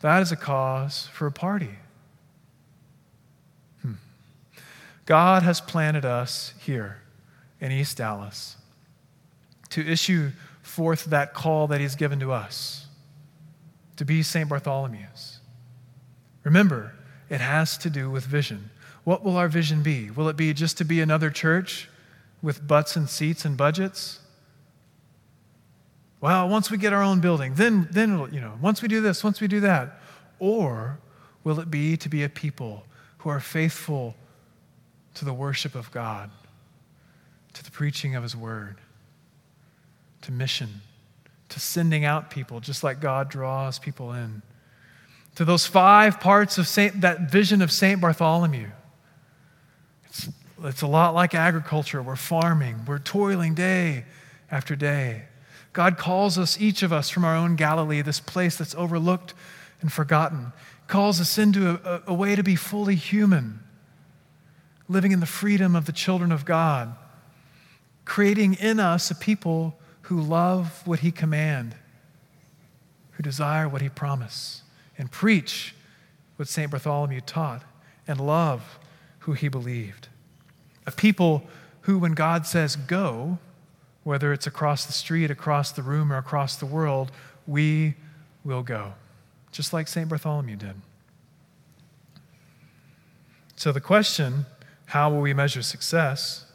That 0.00 0.22
is 0.22 0.32
a 0.32 0.36
cause 0.36 1.08
for 1.12 1.26
a 1.26 1.32
party. 1.32 1.76
Hmm. 3.82 3.92
God 5.04 5.42
has 5.42 5.60
planted 5.60 6.06
us 6.06 6.54
here 6.58 7.02
in 7.60 7.70
East 7.70 7.98
Dallas 7.98 8.56
to 9.70 9.86
issue 9.86 10.32
forth 10.62 11.04
that 11.06 11.34
call 11.34 11.66
that 11.66 11.80
He's 11.80 11.94
given 11.94 12.18
to 12.20 12.32
us 12.32 12.86
to 13.96 14.04
be 14.04 14.22
St. 14.22 14.48
Bartholomew's. 14.48 15.40
Remember, 16.44 16.94
it 17.28 17.40
has 17.40 17.76
to 17.78 17.90
do 17.90 18.10
with 18.10 18.24
vision. 18.24 18.70
What 19.04 19.24
will 19.24 19.36
our 19.36 19.48
vision 19.48 19.82
be? 19.82 20.10
Will 20.10 20.28
it 20.28 20.36
be 20.36 20.52
just 20.52 20.78
to 20.78 20.84
be 20.84 21.00
another 21.00 21.30
church 21.30 21.88
with 22.40 22.66
butts 22.66 22.96
and 22.96 23.08
seats 23.08 23.44
and 23.44 23.56
budgets? 23.56 24.20
Well, 26.20 26.48
once 26.48 26.70
we 26.70 26.78
get 26.78 26.92
our 26.92 27.02
own 27.02 27.20
building, 27.20 27.54
then, 27.54 27.88
then 27.90 28.28
you 28.32 28.40
know, 28.40 28.52
once 28.60 28.80
we 28.80 28.88
do 28.88 29.00
this, 29.00 29.24
once 29.24 29.40
we 29.40 29.48
do 29.48 29.60
that. 29.60 30.00
Or 30.38 30.98
will 31.42 31.58
it 31.58 31.70
be 31.70 31.96
to 31.96 32.08
be 32.08 32.22
a 32.22 32.28
people 32.28 32.84
who 33.18 33.30
are 33.30 33.40
faithful 33.40 34.14
to 35.14 35.24
the 35.24 35.34
worship 35.34 35.74
of 35.74 35.90
God, 35.90 36.30
to 37.54 37.64
the 37.64 37.70
preaching 37.70 38.14
of 38.14 38.22
His 38.22 38.36
word, 38.36 38.76
to 40.22 40.32
mission, 40.32 40.80
to 41.52 41.60
sending 41.60 42.04
out 42.04 42.30
people 42.30 42.60
just 42.60 42.82
like 42.82 43.00
God 43.00 43.28
draws 43.28 43.78
people 43.78 44.12
in, 44.12 44.42
to 45.36 45.44
those 45.44 45.66
five 45.66 46.20
parts 46.20 46.58
of 46.58 46.66
Saint, 46.66 47.00
that 47.00 47.30
vision 47.30 47.62
of 47.62 47.72
St. 47.72 48.00
Bartholomew? 48.00 48.68
It's 50.06 50.28
it's 50.64 50.82
a 50.82 50.86
lot 50.86 51.14
like 51.14 51.34
agriculture. 51.34 52.02
We're 52.02 52.16
farming, 52.16 52.84
we're 52.86 52.98
toiling 52.98 53.54
day 53.54 54.04
after 54.50 54.76
day. 54.76 55.24
God 55.72 55.96
calls 55.96 56.38
us, 56.38 56.60
each 56.60 56.82
of 56.82 56.92
us, 56.92 57.08
from 57.08 57.24
our 57.24 57.34
own 57.34 57.56
Galilee, 57.56 58.02
this 58.02 58.20
place 58.20 58.56
that's 58.56 58.74
overlooked 58.74 59.32
and 59.80 59.90
forgotten, 59.90 60.52
calls 60.86 61.20
us 61.20 61.38
into 61.38 61.80
a, 61.84 62.02
a, 62.08 62.14
way 62.14 62.36
to 62.36 62.42
be 62.42 62.56
fully 62.56 62.94
human, 62.94 63.60
living 64.88 65.12
in 65.12 65.20
the 65.20 65.26
freedom 65.26 65.74
of 65.74 65.86
the 65.86 65.92
children 65.92 66.30
of 66.30 66.44
God, 66.44 66.94
creating 68.04 68.54
in 68.54 68.78
us 68.78 69.10
a 69.10 69.14
people 69.14 69.78
who 70.12 70.20
love 70.20 70.86
what 70.86 70.98
He 70.98 71.10
command, 71.10 71.74
who 73.12 73.22
desire 73.22 73.66
what 73.66 73.80
He 73.80 73.88
promise, 73.88 74.60
and 74.98 75.10
preach 75.10 75.74
what 76.36 76.48
St. 76.48 76.70
Bartholomew 76.70 77.22
taught 77.22 77.62
and 78.06 78.20
love 78.20 78.78
who 79.20 79.32
he 79.32 79.48
believed. 79.48 80.08
A 80.86 80.90
people 80.90 81.44
who, 81.82 81.98
when 81.98 82.12
God 82.12 82.46
says 82.46 82.76
go, 82.76 83.38
whether 84.04 84.34
it's 84.34 84.46
across 84.46 84.84
the 84.84 84.92
street, 84.92 85.30
across 85.30 85.72
the 85.72 85.82
room, 85.82 86.12
or 86.12 86.18
across 86.18 86.56
the 86.56 86.66
world, 86.66 87.10
we 87.46 87.94
will 88.44 88.62
go, 88.62 88.92
just 89.50 89.72
like 89.72 89.88
St. 89.88 90.10
Bartholomew 90.10 90.56
did. 90.56 90.74
So, 93.56 93.72
the 93.72 93.80
question, 93.80 94.44
how 94.86 95.10
will 95.10 95.22
we 95.22 95.32
measure 95.32 95.62
success? 95.62 96.51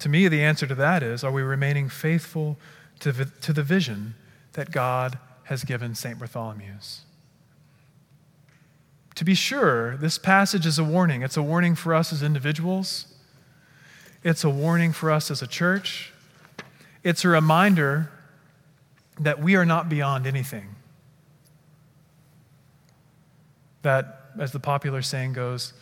To 0.00 0.08
me, 0.08 0.28
the 0.28 0.42
answer 0.42 0.66
to 0.66 0.74
that 0.74 1.02
is 1.02 1.22
are 1.22 1.30
we 1.30 1.42
remaining 1.42 1.88
faithful 1.88 2.58
to, 3.00 3.12
to 3.12 3.52
the 3.52 3.62
vision 3.62 4.14
that 4.54 4.70
God 4.70 5.18
has 5.44 5.62
given 5.64 5.94
St. 5.94 6.18
Bartholomew's? 6.18 7.02
To 9.14 9.24
be 9.24 9.34
sure, 9.34 9.96
this 9.98 10.16
passage 10.16 10.64
is 10.64 10.78
a 10.78 10.84
warning. 10.84 11.22
It's 11.22 11.36
a 11.36 11.42
warning 11.42 11.74
for 11.74 11.94
us 11.94 12.12
as 12.12 12.22
individuals, 12.22 13.06
it's 14.22 14.44
a 14.44 14.50
warning 14.50 14.92
for 14.92 15.10
us 15.10 15.30
as 15.30 15.40
a 15.42 15.46
church. 15.46 16.12
It's 17.02 17.24
a 17.24 17.28
reminder 17.28 18.10
that 19.18 19.40
we 19.40 19.56
are 19.56 19.64
not 19.64 19.88
beyond 19.88 20.26
anything. 20.26 20.76
That, 23.80 24.32
as 24.38 24.52
the 24.52 24.60
popular 24.60 25.00
saying 25.00 25.32
goes, 25.32 25.72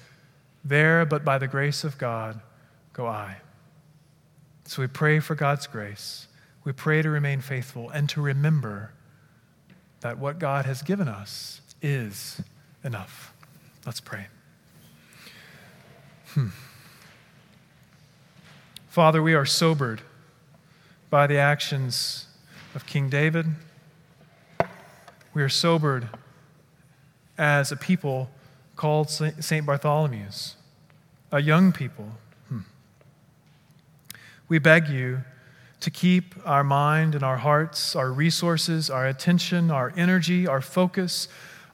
there, 0.65 1.05
but 1.05 1.25
by 1.25 1.39
the 1.39 1.49
grace 1.49 1.83
of 1.83 1.99
God, 1.99 2.41
go 2.93 3.09
I. 3.09 3.39
So 4.69 4.83
we 4.83 4.87
pray 4.87 5.19
for 5.19 5.35
God's 5.35 5.67
grace. 5.67 6.29
We 6.63 6.73
pray 6.73 7.01
to 7.01 7.09
remain 7.09 7.41
faithful 7.41 7.89
and 7.89 8.07
to 8.11 8.21
remember 8.21 8.93
that 10.01 10.19
what 10.19 10.39
God 10.39 10.67
has 10.67 10.83
given 10.83 11.09
us 11.09 11.63
is 11.81 12.43
enough. 12.85 13.33
Let's 13.87 14.03
pray. 14.03 14.27
Hmm. 16.35 16.49
Father, 18.89 19.23
we 19.23 19.33
are 19.33 19.47
sobered 19.47 20.03
by 21.09 21.27
the 21.27 21.39
actions 21.39 22.27
of 22.75 22.85
King 22.85 23.09
David. 23.09 23.47
We 25.33 25.43
are 25.43 25.49
sobered 25.49 26.11
as 27.39 27.73
a 27.73 27.77
people 27.77 28.29
called 28.77 29.09
St. 29.09 29.65
Bartholomew's, 29.65 30.57
a 31.33 31.41
young 31.41 31.73
people. 31.73 32.19
We 34.49 34.59
beg 34.59 34.89
you 34.89 35.23
to 35.81 35.91
keep 35.91 36.35
our 36.45 36.65
mind 36.65 37.15
and 37.15 37.23
our 37.23 37.37
hearts, 37.37 37.95
our 37.95 38.11
resources, 38.11 38.91
our 38.91 39.07
attention, 39.07 39.71
our 39.71 39.93
energy, 39.97 40.47
our 40.47 40.61
focus 40.61 41.29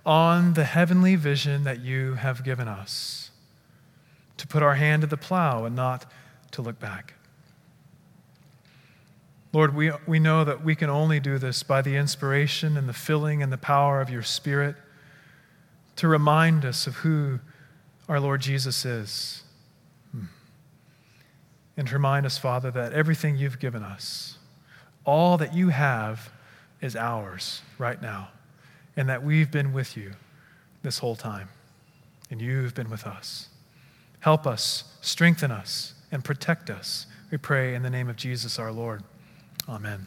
on 0.04 0.54
the 0.54 0.64
heavenly 0.64 1.16
vision 1.16 1.64
that 1.64 1.80
you 1.80 2.14
have 2.14 2.44
given 2.44 2.68
us, 2.68 3.30
to 4.36 4.46
put 4.46 4.62
our 4.62 4.74
hand 4.74 5.02
to 5.02 5.06
the 5.06 5.16
plow 5.16 5.64
and 5.64 5.74
not 5.74 6.10
to 6.50 6.60
look 6.60 6.78
back. 6.78 7.14
Lord, 9.52 9.74
we, 9.74 9.92
we 10.06 10.18
know 10.18 10.42
that 10.42 10.64
we 10.64 10.74
can 10.74 10.90
only 10.90 11.20
do 11.20 11.38
this 11.38 11.62
by 11.62 11.80
the 11.80 11.94
inspiration 11.94 12.76
and 12.76 12.88
the 12.88 12.92
filling 12.92 13.40
and 13.40 13.52
the 13.52 13.56
power 13.56 14.00
of 14.00 14.10
your 14.10 14.24
Spirit 14.24 14.74
to 15.94 16.08
remind 16.08 16.64
us 16.64 16.88
of 16.88 16.96
who 16.96 17.38
our 18.08 18.18
Lord 18.18 18.40
Jesus 18.40 18.84
is. 18.84 19.43
And 21.76 21.90
remind 21.90 22.24
us, 22.24 22.38
Father, 22.38 22.70
that 22.70 22.92
everything 22.92 23.36
you've 23.36 23.58
given 23.58 23.82
us, 23.82 24.38
all 25.04 25.36
that 25.38 25.54
you 25.54 25.70
have, 25.70 26.30
is 26.80 26.94
ours 26.94 27.62
right 27.78 28.00
now 28.00 28.28
and 28.96 29.08
that 29.08 29.22
we've 29.22 29.50
been 29.50 29.72
with 29.72 29.96
you 29.96 30.12
this 30.82 30.98
whole 30.98 31.16
time, 31.16 31.48
and 32.30 32.40
you've 32.40 32.74
been 32.74 32.90
with 32.90 33.06
us. 33.06 33.48
Help 34.20 34.46
us, 34.46 34.84
strengthen 35.00 35.50
us, 35.50 35.94
and 36.12 36.24
protect 36.24 36.70
us. 36.70 37.06
We 37.30 37.38
pray 37.38 37.74
in 37.74 37.82
the 37.82 37.90
name 37.90 38.08
of 38.08 38.16
Jesus 38.16 38.58
our 38.58 38.70
Lord. 38.70 39.02
Amen. 39.68 40.06